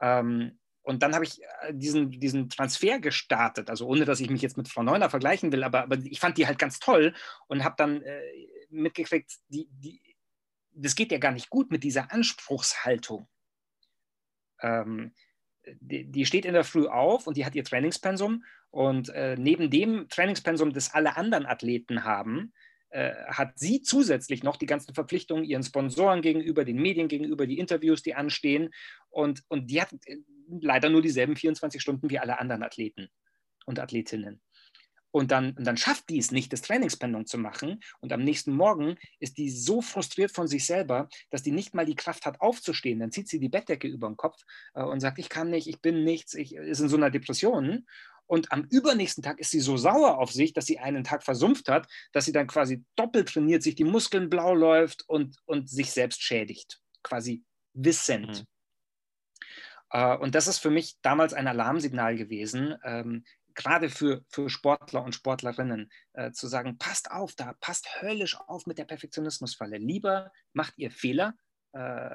[0.01, 4.43] Ähm, und dann habe ich äh, diesen, diesen Transfer gestartet, also ohne dass ich mich
[4.43, 7.15] jetzt mit Frau Neuner vergleichen will, aber, aber ich fand die halt ganz toll
[7.47, 8.21] und habe dann äh,
[8.71, 10.01] mitgekriegt, die, die,
[10.75, 13.29] das geht ja gar nicht gut mit dieser Anspruchshaltung.
[14.61, 15.13] Ähm,
[15.81, 19.71] die, die, steht in der Früh auf und die hat ihr Trainingspensum und äh, neben
[19.71, 22.53] dem Trainingspensum, das alle anderen Athleten haben,
[22.93, 27.59] äh, hat sie zusätzlich noch die ganzen Verpflichtungen ihren Sponsoren gegenüber, den Medien gegenüber, die
[27.59, 28.71] Interviews, die anstehen.
[29.09, 30.19] Und, und die hat äh,
[30.49, 33.09] leider nur dieselben 24 Stunden wie alle anderen Athleten
[33.67, 34.41] und Athletinnen.
[35.13, 37.81] Und dann, und dann schafft die es nicht, das Trainingspendum zu machen.
[38.01, 41.85] Und am nächsten Morgen ist die so frustriert von sich selber, dass die nicht mal
[41.85, 42.99] die Kraft hat, aufzustehen.
[42.99, 44.39] Dann zieht sie die Bettdecke über den Kopf
[44.75, 47.87] äh, und sagt, ich kann nicht, ich bin nichts, ich ist in so einer Depression.
[48.27, 51.69] Und am übernächsten Tag ist sie so sauer auf sich, dass sie einen Tag versumpft
[51.69, 55.93] hat, dass sie dann quasi doppelt trainiert, sich die Muskeln blau läuft und, und sich
[55.93, 56.81] selbst schädigt.
[57.03, 58.41] Quasi wissend.
[58.41, 58.47] Mhm.
[59.93, 63.25] Äh, und das ist für mich damals ein Alarmsignal gewesen, ähm,
[63.55, 68.67] gerade für, für Sportler und Sportlerinnen, äh, zu sagen, passt auf da, passt höllisch auf
[68.67, 69.77] mit der Perfektionismusfalle.
[69.77, 71.35] Lieber macht ihr Fehler,
[71.73, 72.11] äh,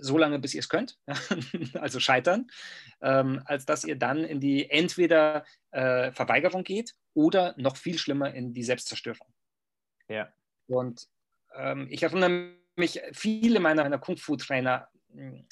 [0.00, 0.98] so lange, bis ihr es könnt,
[1.74, 2.48] also scheitern,
[3.00, 8.32] ähm, als dass ihr dann in die entweder äh, Verweigerung geht oder noch viel schlimmer
[8.34, 9.26] in die Selbstzerstörung.
[10.08, 10.32] Ja.
[10.66, 11.08] Und
[11.54, 14.88] ähm, ich erinnere mich, viele meiner, meiner Kung-Fu-Trainer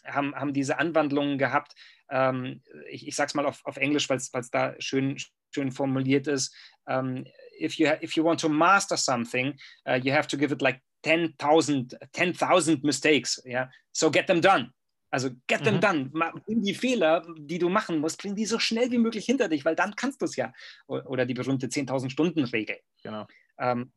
[0.04, 1.74] haben, haben diese Anwandlungen gehabt.
[2.10, 5.16] Ähm, ich ich sage es mal auf, auf Englisch, weil es da schön,
[5.52, 6.54] schön formuliert ist.
[6.84, 7.26] Um, ähm,
[7.60, 10.80] if, you, if you want to master something, uh, you have to give it like
[11.04, 13.42] 10.000 10, mistakes.
[13.44, 13.70] Yeah?
[13.92, 14.72] So get them done.
[15.10, 15.80] Also get them mhm.
[15.80, 16.10] done.
[16.44, 19.64] Bring die Fehler, die du machen musst, bring die so schnell wie möglich hinter dich,
[19.64, 20.52] weil dann kannst du es ja.
[20.86, 22.76] Oder die berühmte 10.000 Stunden Regel.
[23.02, 23.26] Genau.
[23.58, 23.92] Ähm,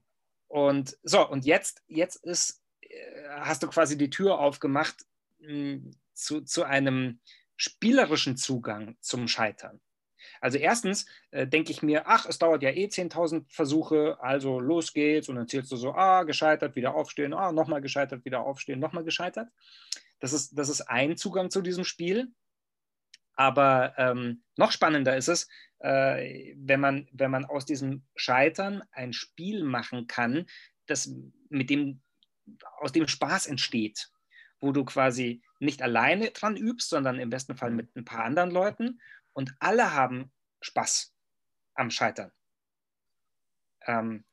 [0.47, 2.89] und so, und jetzt, jetzt ist, äh,
[3.41, 5.03] hast du quasi die Tür aufgemacht
[6.13, 7.19] zu, zu einem
[7.55, 9.81] spielerischen Zugang zum Scheitern.
[10.41, 14.93] Also erstens äh, denke ich mir, ach, es dauert ja eh 10.000 Versuche, also los
[14.93, 18.79] geht's und dann zählst du so, ah, gescheitert, wieder aufstehen, ah, nochmal gescheitert, wieder aufstehen,
[18.79, 19.49] nochmal gescheitert.
[20.19, 22.31] Das ist, das ist ein Zugang zu diesem Spiel.
[23.33, 25.47] Aber ähm, noch spannender ist es,
[25.79, 30.45] äh, wenn, man, wenn man aus diesem Scheitern ein Spiel machen kann,
[30.87, 31.13] das
[31.49, 32.01] mit dem,
[32.79, 34.11] aus dem Spaß entsteht,
[34.59, 38.51] wo du quasi nicht alleine dran übst, sondern im besten Fall mit ein paar anderen
[38.51, 39.01] Leuten
[39.33, 41.13] und alle haben Spaß
[41.75, 42.31] am Scheitern.
[43.85, 44.25] Ähm,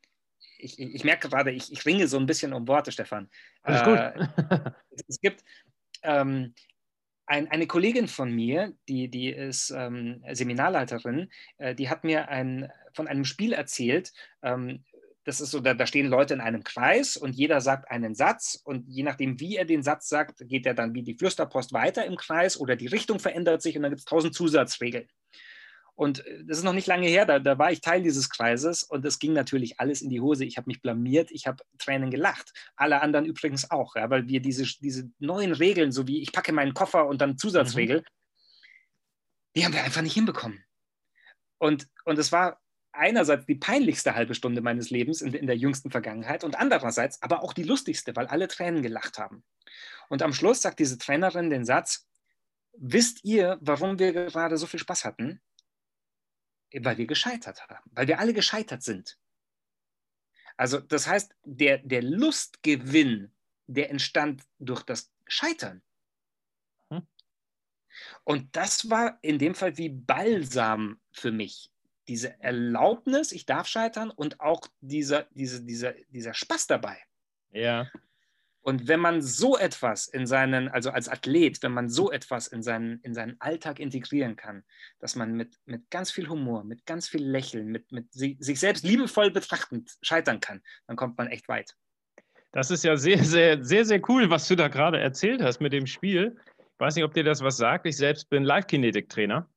[0.59, 3.31] ich, ich, merke gerade, ich, ich, ringe so ein bisschen um Worte, Stefan.
[3.62, 3.99] Alles gut.
[3.99, 4.71] Äh,
[5.09, 5.45] es gibt
[6.03, 6.55] ähm,
[7.27, 12.73] ein, eine Kollegin von mir, die, die ist ähm, Seminarleiterin, äh, die hat mir ein,
[12.95, 14.12] von einem Spiel erzählt,
[14.43, 14.85] ähm,
[15.27, 18.61] das ist so, da, da, stehen Leute in einem Kreis und jeder sagt einen Satz
[18.62, 22.07] und je nachdem, wie er den Satz sagt, geht er dann wie die Flüsterpost weiter
[22.07, 25.09] im Kreis oder die Richtung verändert sich und dann gibt es tausend Zusatzregeln.
[25.97, 28.85] Und äh, das ist noch nicht lange her, da, da war ich Teil dieses Kreises
[28.85, 30.45] und es ging natürlich alles in die Hose.
[30.45, 32.53] Ich habe mich blamiert, ich habe Tränen gelacht.
[32.77, 36.53] Alle anderen übrigens auch, ja, weil wir diese, diese neuen Regeln, so wie ich packe
[36.53, 38.05] meinen Koffer und dann Zusatzregel, mhm.
[39.57, 40.62] die haben wir einfach nicht hinbekommen.
[41.59, 42.61] Und, und es war
[42.96, 47.42] einerseits die peinlichste halbe Stunde meines Lebens in, in, der jüngsten Vergangenheit und andererseits aber
[47.42, 49.44] auch die lustigste, weil alle Tränen gelacht haben.
[50.09, 52.09] Und am Schluss sagt diese Trainerin den Satz,
[52.72, 55.40] wisst ihr, warum wir gerade so viel Spaß hatten?
[56.72, 59.18] Weil wir gescheitert haben, weil wir alle gescheitert sind.
[60.56, 63.32] Also das heißt, der, der Lustgewinn,
[63.66, 65.82] der entstand durch das Scheitern.
[66.90, 67.06] Hm.
[68.24, 71.70] Und das war in dem Fall wie Balsam für mich
[72.09, 76.99] diese Erlaubnis, ich darf scheitern und auch dieser, diese, dieser, dieser Spaß dabei.
[77.51, 77.88] Ja.
[78.66, 82.64] Und wenn man so etwas in seinen, also als Athlet, wenn man so etwas in
[82.64, 84.64] seinen, in seinen Alltag integrieren kann,
[84.99, 88.83] dass man mit, mit ganz viel Humor, mit ganz viel Lächeln, mit, mit sich selbst
[88.83, 91.77] liebevoll betrachtend scheitern kann, dann kommt man echt weit.
[92.51, 95.73] Das ist ja sehr, sehr, sehr, sehr cool, was du da gerade erzählt hast mit
[95.73, 96.37] dem Spiel.
[96.59, 97.87] Ich weiß nicht, ob dir das was sagt.
[97.87, 99.49] Ich selbst bin Live-Kinetik-Trainer.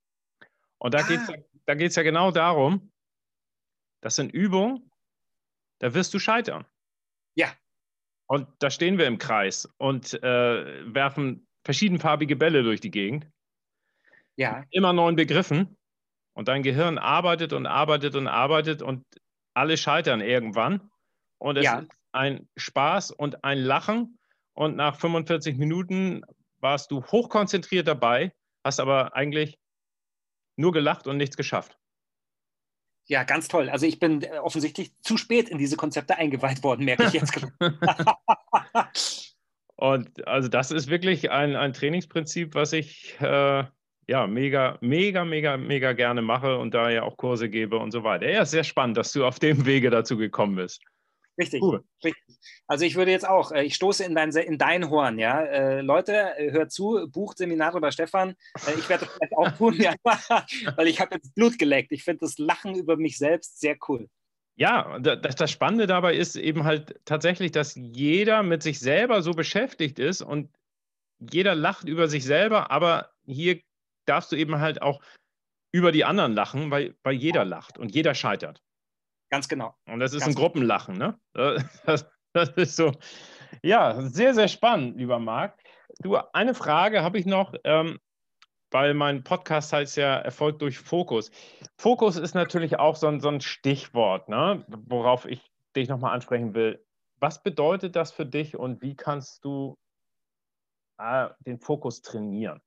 [0.78, 1.08] Und da ah.
[1.08, 1.30] geht es
[1.70, 2.92] da geht es ja genau darum,
[4.02, 4.90] das sind Übungen,
[5.78, 6.66] da wirst du scheitern.
[7.36, 7.54] Ja.
[8.26, 13.30] Und da stehen wir im Kreis und äh, werfen verschiedenfarbige Bälle durch die Gegend.
[14.36, 14.64] Ja.
[14.72, 15.78] Immer neuen Begriffen.
[16.34, 19.06] Und dein Gehirn arbeitet und arbeitet und arbeitet und
[19.54, 20.90] alle scheitern irgendwann.
[21.38, 21.82] Und es ja.
[21.82, 24.18] ist ein Spaß und ein Lachen.
[24.54, 26.24] Und nach 45 Minuten
[26.62, 29.59] warst du hochkonzentriert dabei, hast aber eigentlich
[30.60, 31.80] nur gelacht und nichts geschafft.
[33.08, 33.70] Ja, ganz toll.
[33.70, 37.34] Also ich bin äh, offensichtlich zu spät in diese Konzepte eingeweiht worden, merke ich jetzt
[39.76, 43.64] und also das ist wirklich ein, ein Trainingsprinzip, was ich äh,
[44.08, 48.04] ja mega, mega, mega, mega gerne mache und da ja auch Kurse gebe und so
[48.04, 48.30] weiter.
[48.30, 50.84] Ja, sehr spannend, dass du auf dem Wege dazu gekommen bist.
[51.40, 51.84] Richtig, cool.
[52.04, 52.38] richtig.
[52.68, 55.42] Also ich würde jetzt auch, äh, ich stoße in dein, in dein Horn, ja.
[55.42, 58.32] Äh, Leute, äh, hört zu, bucht Seminare bei Stefan.
[58.68, 59.96] Äh, ich werde das vielleicht auch tun, ja,
[60.76, 61.94] weil ich habe jetzt Blut geleckt.
[61.94, 64.10] Ich finde das Lachen über mich selbst sehr cool.
[64.56, 69.32] Ja, das, das Spannende dabei ist eben halt tatsächlich, dass jeder mit sich selber so
[69.32, 70.50] beschäftigt ist und
[71.20, 73.62] jeder lacht über sich selber, aber hier
[74.06, 75.02] darfst du eben halt auch
[75.72, 78.62] über die anderen lachen, weil, weil jeder lacht und jeder scheitert.
[79.30, 79.76] Ganz genau.
[79.86, 81.20] Und das ist Ganz ein Gruppenlachen, ne?
[81.86, 82.92] Das, das, ist so.
[83.64, 85.58] Ja, sehr, sehr spannend, lieber Marc.
[86.00, 87.54] Du, eine Frage habe ich noch.
[87.64, 88.00] Ähm,
[88.72, 91.32] weil mein Podcast heißt ja Erfolg durch Fokus.
[91.78, 94.64] Fokus ist natürlich auch so ein, so ein Stichwort, ne?
[94.68, 96.84] worauf ich dich nochmal ansprechen will.
[97.20, 99.78] Was bedeutet das für dich und wie kannst du
[100.98, 102.62] äh, den Fokus trainieren?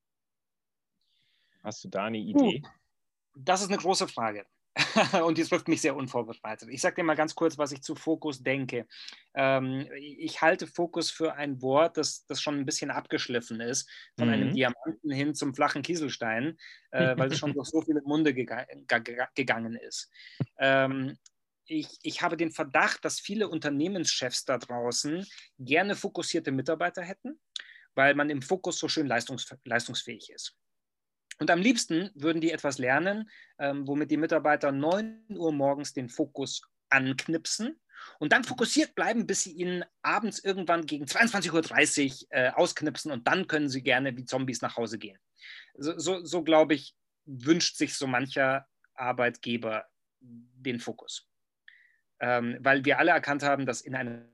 [1.62, 2.62] Hast du da eine Idee?
[3.34, 4.44] Das ist eine große Frage.
[5.24, 6.68] und die trifft mich sehr unvorbereitet.
[6.70, 8.86] Ich sage dir mal ganz kurz, was ich zu Fokus denke.
[9.34, 14.28] Ähm, ich halte Fokus für ein Wort, das, das schon ein bisschen abgeschliffen ist, von
[14.28, 14.34] mhm.
[14.34, 16.56] einem Diamanten hin zum flachen Kieselstein,
[16.90, 18.66] äh, weil es schon durch so viele Munde gega
[19.34, 20.10] gegangen ist.
[20.58, 21.18] Ähm,
[21.66, 25.26] ich, ich habe den Verdacht, dass viele Unternehmenschefs da draußen
[25.58, 27.40] gerne fokussierte Mitarbeiter hätten,
[27.94, 30.56] weil man im Fokus so schön leistungs leistungsfähig ist.
[31.42, 33.28] Und am liebsten würden die etwas lernen,
[33.58, 37.80] ähm, womit die Mitarbeiter 9 Uhr morgens den Fokus anknipsen
[38.20, 43.26] und dann fokussiert bleiben, bis sie ihn abends irgendwann gegen 22.30 Uhr äh, ausknipsen und
[43.26, 45.18] dann können sie gerne wie Zombies nach Hause gehen.
[45.74, 49.86] So, so, so glaube ich, wünscht sich so mancher Arbeitgeber
[50.20, 51.28] den Fokus.
[52.20, 54.28] Ähm, weil wir alle erkannt haben, dass in einem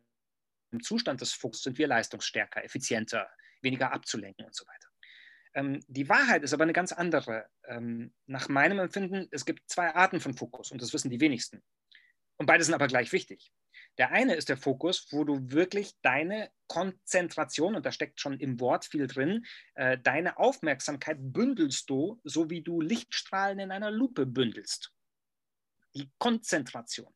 [0.82, 3.30] Zustand des Fokus sind wir leistungsstärker, effizienter,
[3.62, 4.87] weniger abzulenken und so weiter.
[5.54, 7.46] Ähm, die Wahrheit ist aber eine ganz andere.
[7.64, 11.62] Ähm, nach meinem Empfinden, es gibt zwei Arten von Fokus und das wissen die wenigsten.
[12.36, 13.52] Und beide sind aber gleich wichtig.
[13.98, 18.60] Der eine ist der Fokus, wo du wirklich deine Konzentration, und da steckt schon im
[18.60, 24.24] Wort viel drin, äh, deine Aufmerksamkeit bündelst du, so wie du Lichtstrahlen in einer Lupe
[24.24, 24.92] bündelst.
[25.94, 27.12] Die Konzentration.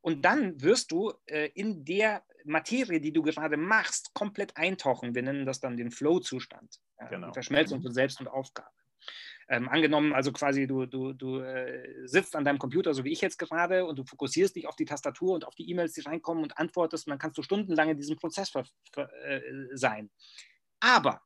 [0.00, 5.14] Und dann wirst du äh, in der Materie, die du gerade machst, komplett eintauchen.
[5.14, 6.80] Wir nennen das dann den Flow-Zustand.
[7.08, 7.28] Genau.
[7.28, 8.68] Die Verschmelzung von Selbst und Aufgabe.
[9.48, 13.20] Ähm, angenommen, also quasi du, du, du äh, sitzt an deinem Computer, so wie ich
[13.20, 16.42] jetzt gerade, und du fokussierst dich auf die Tastatur und auf die E-Mails, die reinkommen
[16.44, 18.52] und antwortest, und dann kannst du stundenlang in diesem Prozess
[18.96, 19.40] äh,
[19.72, 20.10] sein.
[20.80, 21.22] Aber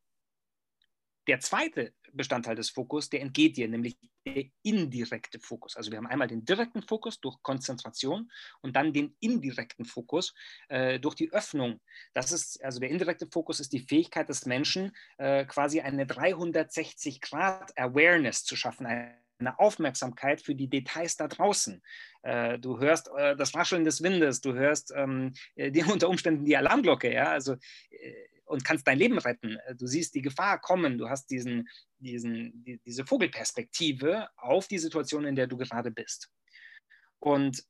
[1.29, 5.77] der zweite Bestandteil des Fokus, der entgeht dir, nämlich der indirekte Fokus.
[5.77, 10.35] Also wir haben einmal den direkten Fokus durch Konzentration und dann den indirekten Fokus
[10.69, 11.81] äh, durch die Öffnung.
[12.15, 17.21] Das ist, also der indirekte Fokus ist die Fähigkeit des Menschen, äh, quasi eine 360
[17.21, 21.83] Grad Awareness zu schaffen, eine Aufmerksamkeit für die Details da draußen.
[22.23, 26.57] Äh, du hörst äh, das Rascheln des Windes, du hörst ähm, die, unter Umständen die
[26.57, 27.55] Alarmglocke, ja, also
[27.91, 28.15] äh,
[28.47, 29.57] und kannst dein Leben retten.
[29.67, 34.79] Äh, du siehst die Gefahr kommen, du hast diesen, diesen, die, diese Vogelperspektive auf die
[34.79, 36.31] Situation, in der du gerade bist.
[37.19, 37.65] Und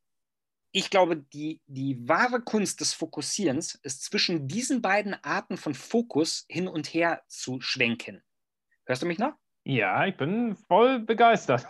[0.73, 6.45] ich glaube, die, die wahre Kunst des Fokussierens ist zwischen diesen beiden Arten von Fokus
[6.49, 8.23] hin und her zu schwenken.
[8.85, 9.35] Hörst du mich noch?
[9.65, 11.67] Ja, ich bin voll begeistert.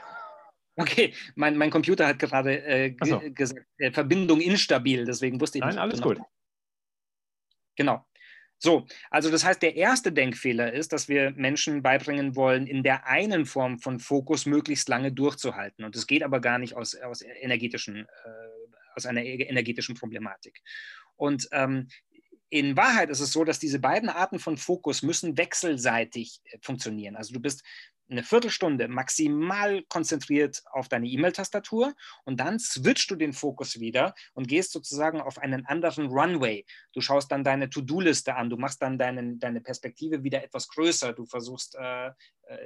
[0.79, 3.23] Okay, mein, mein Computer hat gerade äh, so.
[3.33, 5.77] gesagt, äh, Verbindung instabil, deswegen wusste ich Nein, nicht.
[5.77, 6.19] Nein, alles gut.
[7.77, 8.05] Genau.
[8.59, 13.07] So, also das heißt, der erste Denkfehler ist, dass wir Menschen beibringen wollen, in der
[13.07, 15.85] einen Form von Fokus möglichst lange durchzuhalten.
[15.85, 20.63] Und das geht aber gar nicht aus, aus, energetischen, äh, aus einer e-, energetischen Problematik.
[21.17, 21.89] Und ähm,
[22.49, 27.17] in Wahrheit ist es so, dass diese beiden Arten von Fokus müssen wechselseitig äh, funktionieren.
[27.17, 27.63] Also du bist
[28.09, 34.49] eine Viertelstunde maximal konzentriert auf deine E-Mail-Tastatur und dann switchst du den Fokus wieder und
[34.49, 36.65] gehst sozusagen auf einen anderen Runway.
[36.93, 41.13] Du schaust dann deine To-Do-Liste an, du machst dann deinen, deine Perspektive wieder etwas größer,
[41.13, 42.13] du versuchst äh, äh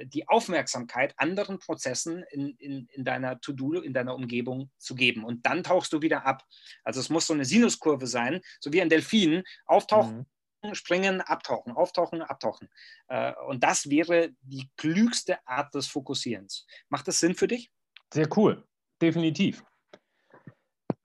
[0.05, 5.45] die Aufmerksamkeit anderen Prozessen in, in, in deiner To-Do, in deiner Umgebung zu geben und
[5.45, 6.43] dann tauchst du wieder ab.
[6.83, 10.19] Also es muss so eine Sinuskurve sein, so wie ein Delfin, auftauchen.
[10.19, 10.25] Mhm
[10.73, 12.69] springen, abtauchen, auftauchen, abtauchen.
[13.07, 16.65] Äh, und das wäre die klügste Art des Fokussierens.
[16.89, 17.71] Macht das Sinn für dich?
[18.13, 18.63] Sehr cool,
[19.01, 19.63] definitiv.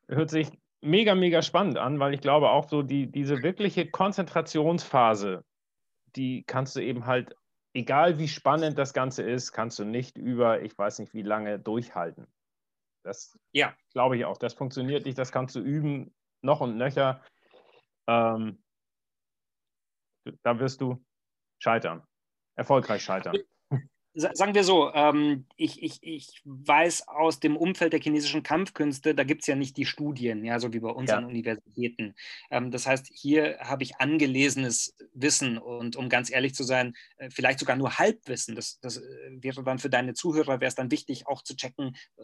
[0.08, 5.44] Hört sich mega, mega spannend an, weil ich glaube auch so die, diese wirkliche Konzentrationsphase,
[6.14, 7.34] die kannst du eben halt,
[7.74, 11.58] egal wie spannend das Ganze ist, kannst du nicht über, ich weiß nicht wie lange,
[11.58, 12.26] durchhalten.
[13.02, 13.74] Das ja.
[13.92, 14.36] glaube ich auch.
[14.36, 17.22] Das funktioniert nicht, das kannst du üben, noch und nöcher.
[18.08, 18.62] Ähm,
[20.42, 21.04] da wirst du
[21.58, 22.02] scheitern,
[22.56, 23.36] erfolgreich scheitern
[24.16, 29.24] sagen wir so, ähm, ich, ich, ich weiß aus dem Umfeld der chinesischen Kampfkünste, da
[29.24, 31.18] gibt es ja nicht die Studien, ja, so wie bei uns ja.
[31.18, 32.14] an Universitäten.
[32.50, 37.28] Ähm, das heißt, hier habe ich angelesenes Wissen und um ganz ehrlich zu sein, äh,
[37.30, 38.54] vielleicht sogar nur Halbwissen.
[38.54, 39.02] Das, das äh,
[39.42, 42.22] wäre dann für deine Zuhörer, wäre es dann wichtig, auch zu checken, äh,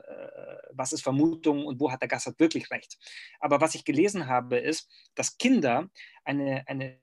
[0.72, 2.96] was ist Vermutung und wo hat der Gassert wirklich recht.
[3.38, 5.90] Aber was ich gelesen habe, ist, dass Kinder
[6.24, 7.01] eine, eine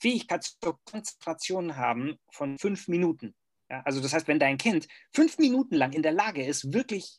[0.00, 3.34] Fähigkeit zur Konzentration haben von fünf Minuten.
[3.70, 7.18] Ja, also das heißt, wenn dein Kind fünf Minuten lang in der Lage ist, wirklich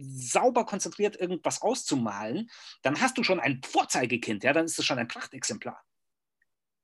[0.00, 2.50] sauber konzentriert irgendwas auszumalen,
[2.82, 5.82] dann hast du schon ein Vorzeigekind, ja, dann ist es schon ein Prachtexemplar.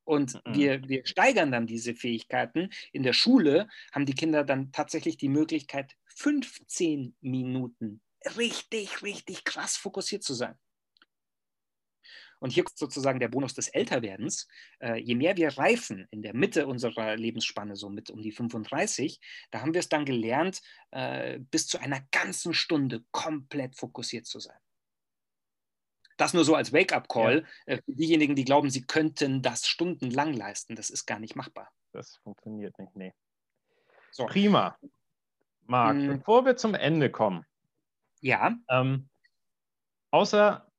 [0.05, 0.55] Und mhm.
[0.55, 2.71] wir, wir steigern dann diese Fähigkeiten.
[2.93, 8.03] In der Schule haben die Kinder dann tatsächlich die Möglichkeit, 15 Minuten
[8.37, 10.57] richtig, richtig krass fokussiert zu sein.
[12.41, 14.49] Und hier kommt sozusagen der Bonus des Älterwerdens.
[14.81, 19.21] Äh, je mehr wir reifen in der Mitte unserer Lebensspanne, so mit um die 35,
[19.51, 20.61] da haben wir es dann gelernt,
[20.91, 24.59] äh, bis zu einer ganzen Stunde komplett fokussiert zu sein.
[26.17, 27.75] Das nur so als Wake-up-Call ja.
[27.75, 30.77] äh, für diejenigen, die glauben, sie könnten das stundenlang leisten.
[30.77, 31.71] Das ist gar nicht machbar.
[31.93, 33.13] Das funktioniert nicht, nee.
[34.13, 34.27] So.
[34.27, 34.79] Prima.
[35.67, 36.19] Marc, hm.
[36.19, 37.45] bevor wir zum Ende kommen.
[38.21, 38.57] Ja.
[38.69, 39.09] Ähm,
[40.11, 40.71] außer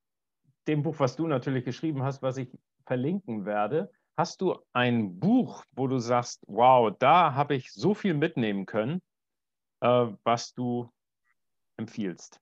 [0.68, 2.49] dem Buch, was du natürlich geschrieben hast, was ich
[2.86, 8.13] verlinken werde, hast du ein Buch, wo du sagst, wow, da habe ich so viel
[8.13, 9.01] mitnehmen können,
[9.82, 10.89] äh, was du
[11.78, 12.39] empfiehlst?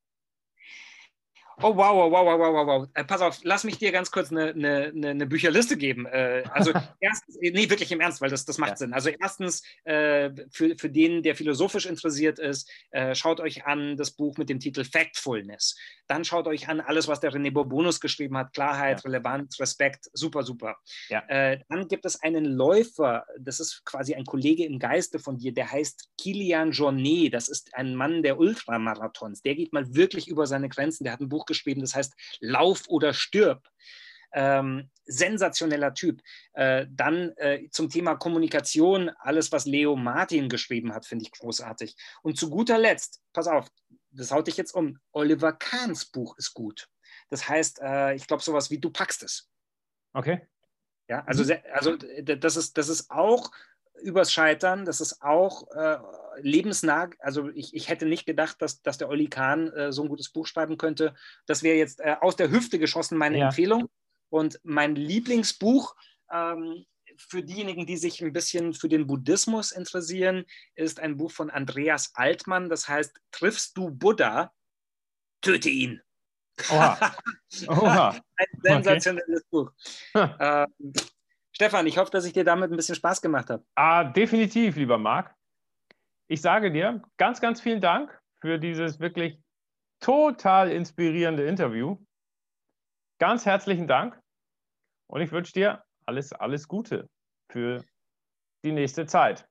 [1.64, 2.88] Oh, wow, wow, wow, wow, wow, wow.
[2.94, 6.06] Äh, pass auf, lass mich dir ganz kurz eine, eine, eine Bücherliste geben.
[6.06, 8.78] Äh, also erstens, nee, wirklich im Ernst, weil das, das macht ja.
[8.78, 8.94] Sinn.
[8.94, 14.12] Also erstens, äh, für, für den, der philosophisch interessiert ist, äh, schaut euch an das
[14.12, 15.78] Buch mit dem Titel Factfulness.
[16.08, 18.54] Dann schaut euch an alles, was der René Bourbonus geschrieben hat.
[18.54, 19.10] Klarheit, ja.
[19.10, 20.78] Relevanz, Respekt, super, super.
[21.10, 21.24] Ja.
[21.28, 25.54] Äh, dann gibt es einen Läufer, das ist quasi ein Kollege im Geiste von dir,
[25.54, 27.34] der heißt Kilian Jornet.
[27.34, 29.44] Das ist ein Mann der Ultramarathons.
[29.44, 31.04] Der geht mal wirklich über seine Grenzen.
[31.04, 33.68] Der hat ein Buch Buch geschrieben, das heißt Lauf oder stirb.
[34.36, 36.22] Ähm, sensationeller Typ.
[36.54, 41.96] Äh, dann äh, zum Thema Kommunikation, alles, was Leo Martin geschrieben hat, finde ich großartig.
[42.24, 43.68] Und zu guter Letzt, pass auf,
[44.10, 46.88] das haut dich jetzt um, Oliver Kahns Buch ist gut.
[47.30, 49.50] Das heißt, äh, ich glaube, sowas wie Du packst es.
[50.14, 50.48] Okay.
[51.08, 51.60] Ja, also, mhm.
[51.72, 53.52] also das, ist, das ist auch
[54.04, 55.98] übers Scheitern, das ist auch äh,
[56.42, 57.10] lebensnah.
[57.20, 60.30] Also ich, ich hätte nicht gedacht, dass, dass der Olli Kahn äh, so ein gutes
[60.30, 61.16] Buch schreiben könnte.
[61.46, 63.46] Das wäre jetzt äh, aus der Hüfte geschossen meine ja.
[63.48, 63.90] Empfehlung.
[64.30, 65.96] Und mein Lieblingsbuch
[66.32, 66.86] ähm,
[67.18, 70.46] für diejenigen, die sich ein bisschen für den Buddhismus interessieren,
[70.76, 72.70] ist ein Buch von Andreas Altmann.
[72.70, 74.52] Das heißt, triffst du Buddha,
[75.42, 76.02] töte ihn.
[76.72, 77.16] Oha.
[77.68, 78.10] Oha.
[78.38, 79.50] ein sensationelles okay.
[79.52, 79.72] Buch.
[80.16, 80.94] ähm,
[81.64, 83.64] Stefan, ich hoffe, dass ich dir damit ein bisschen Spaß gemacht habe.
[83.76, 85.34] Ah, definitiv, lieber Marc.
[86.28, 89.40] Ich sage dir ganz, ganz vielen Dank für dieses wirklich
[90.02, 92.04] total inspirierende Interview.
[93.18, 94.20] Ganz herzlichen Dank
[95.08, 97.10] und ich wünsche dir alles, alles Gute
[97.50, 97.86] für
[98.66, 99.48] die nächste Zeit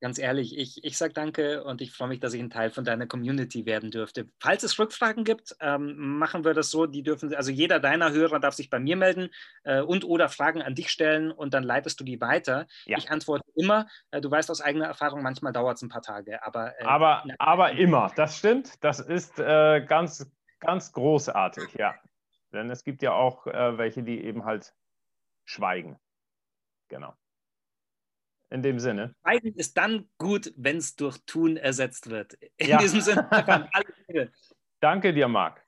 [0.00, 2.84] ganz ehrlich, ich, ich sage danke und ich freue mich, dass ich ein Teil von
[2.84, 4.28] deiner Community werden dürfte.
[4.38, 8.38] Falls es Rückfragen gibt, ähm, machen wir das so, die dürfen, also jeder deiner Hörer
[8.40, 9.30] darf sich bei mir melden
[9.62, 12.66] äh, und oder Fragen an dich stellen und dann leitest du die weiter.
[12.84, 12.98] Ja.
[12.98, 13.86] Ich antworte immer.
[14.10, 16.78] Äh, du weißt aus eigener Erfahrung, manchmal dauert es ein paar Tage, aber...
[16.78, 18.72] Äh, aber, aber immer, das stimmt.
[18.84, 20.30] Das ist äh, ganz,
[20.60, 21.94] ganz großartig, ja.
[22.52, 24.74] Denn es gibt ja auch äh, welche, die eben halt
[25.44, 25.98] schweigen.
[26.88, 27.14] Genau.
[28.54, 29.12] In dem Sinne.
[29.22, 32.34] Schweigen ist dann gut, wenn es durch Tun ersetzt wird.
[32.56, 32.78] In ja.
[32.78, 33.28] diesem Sinne,
[34.80, 35.63] Danke dir, Marc.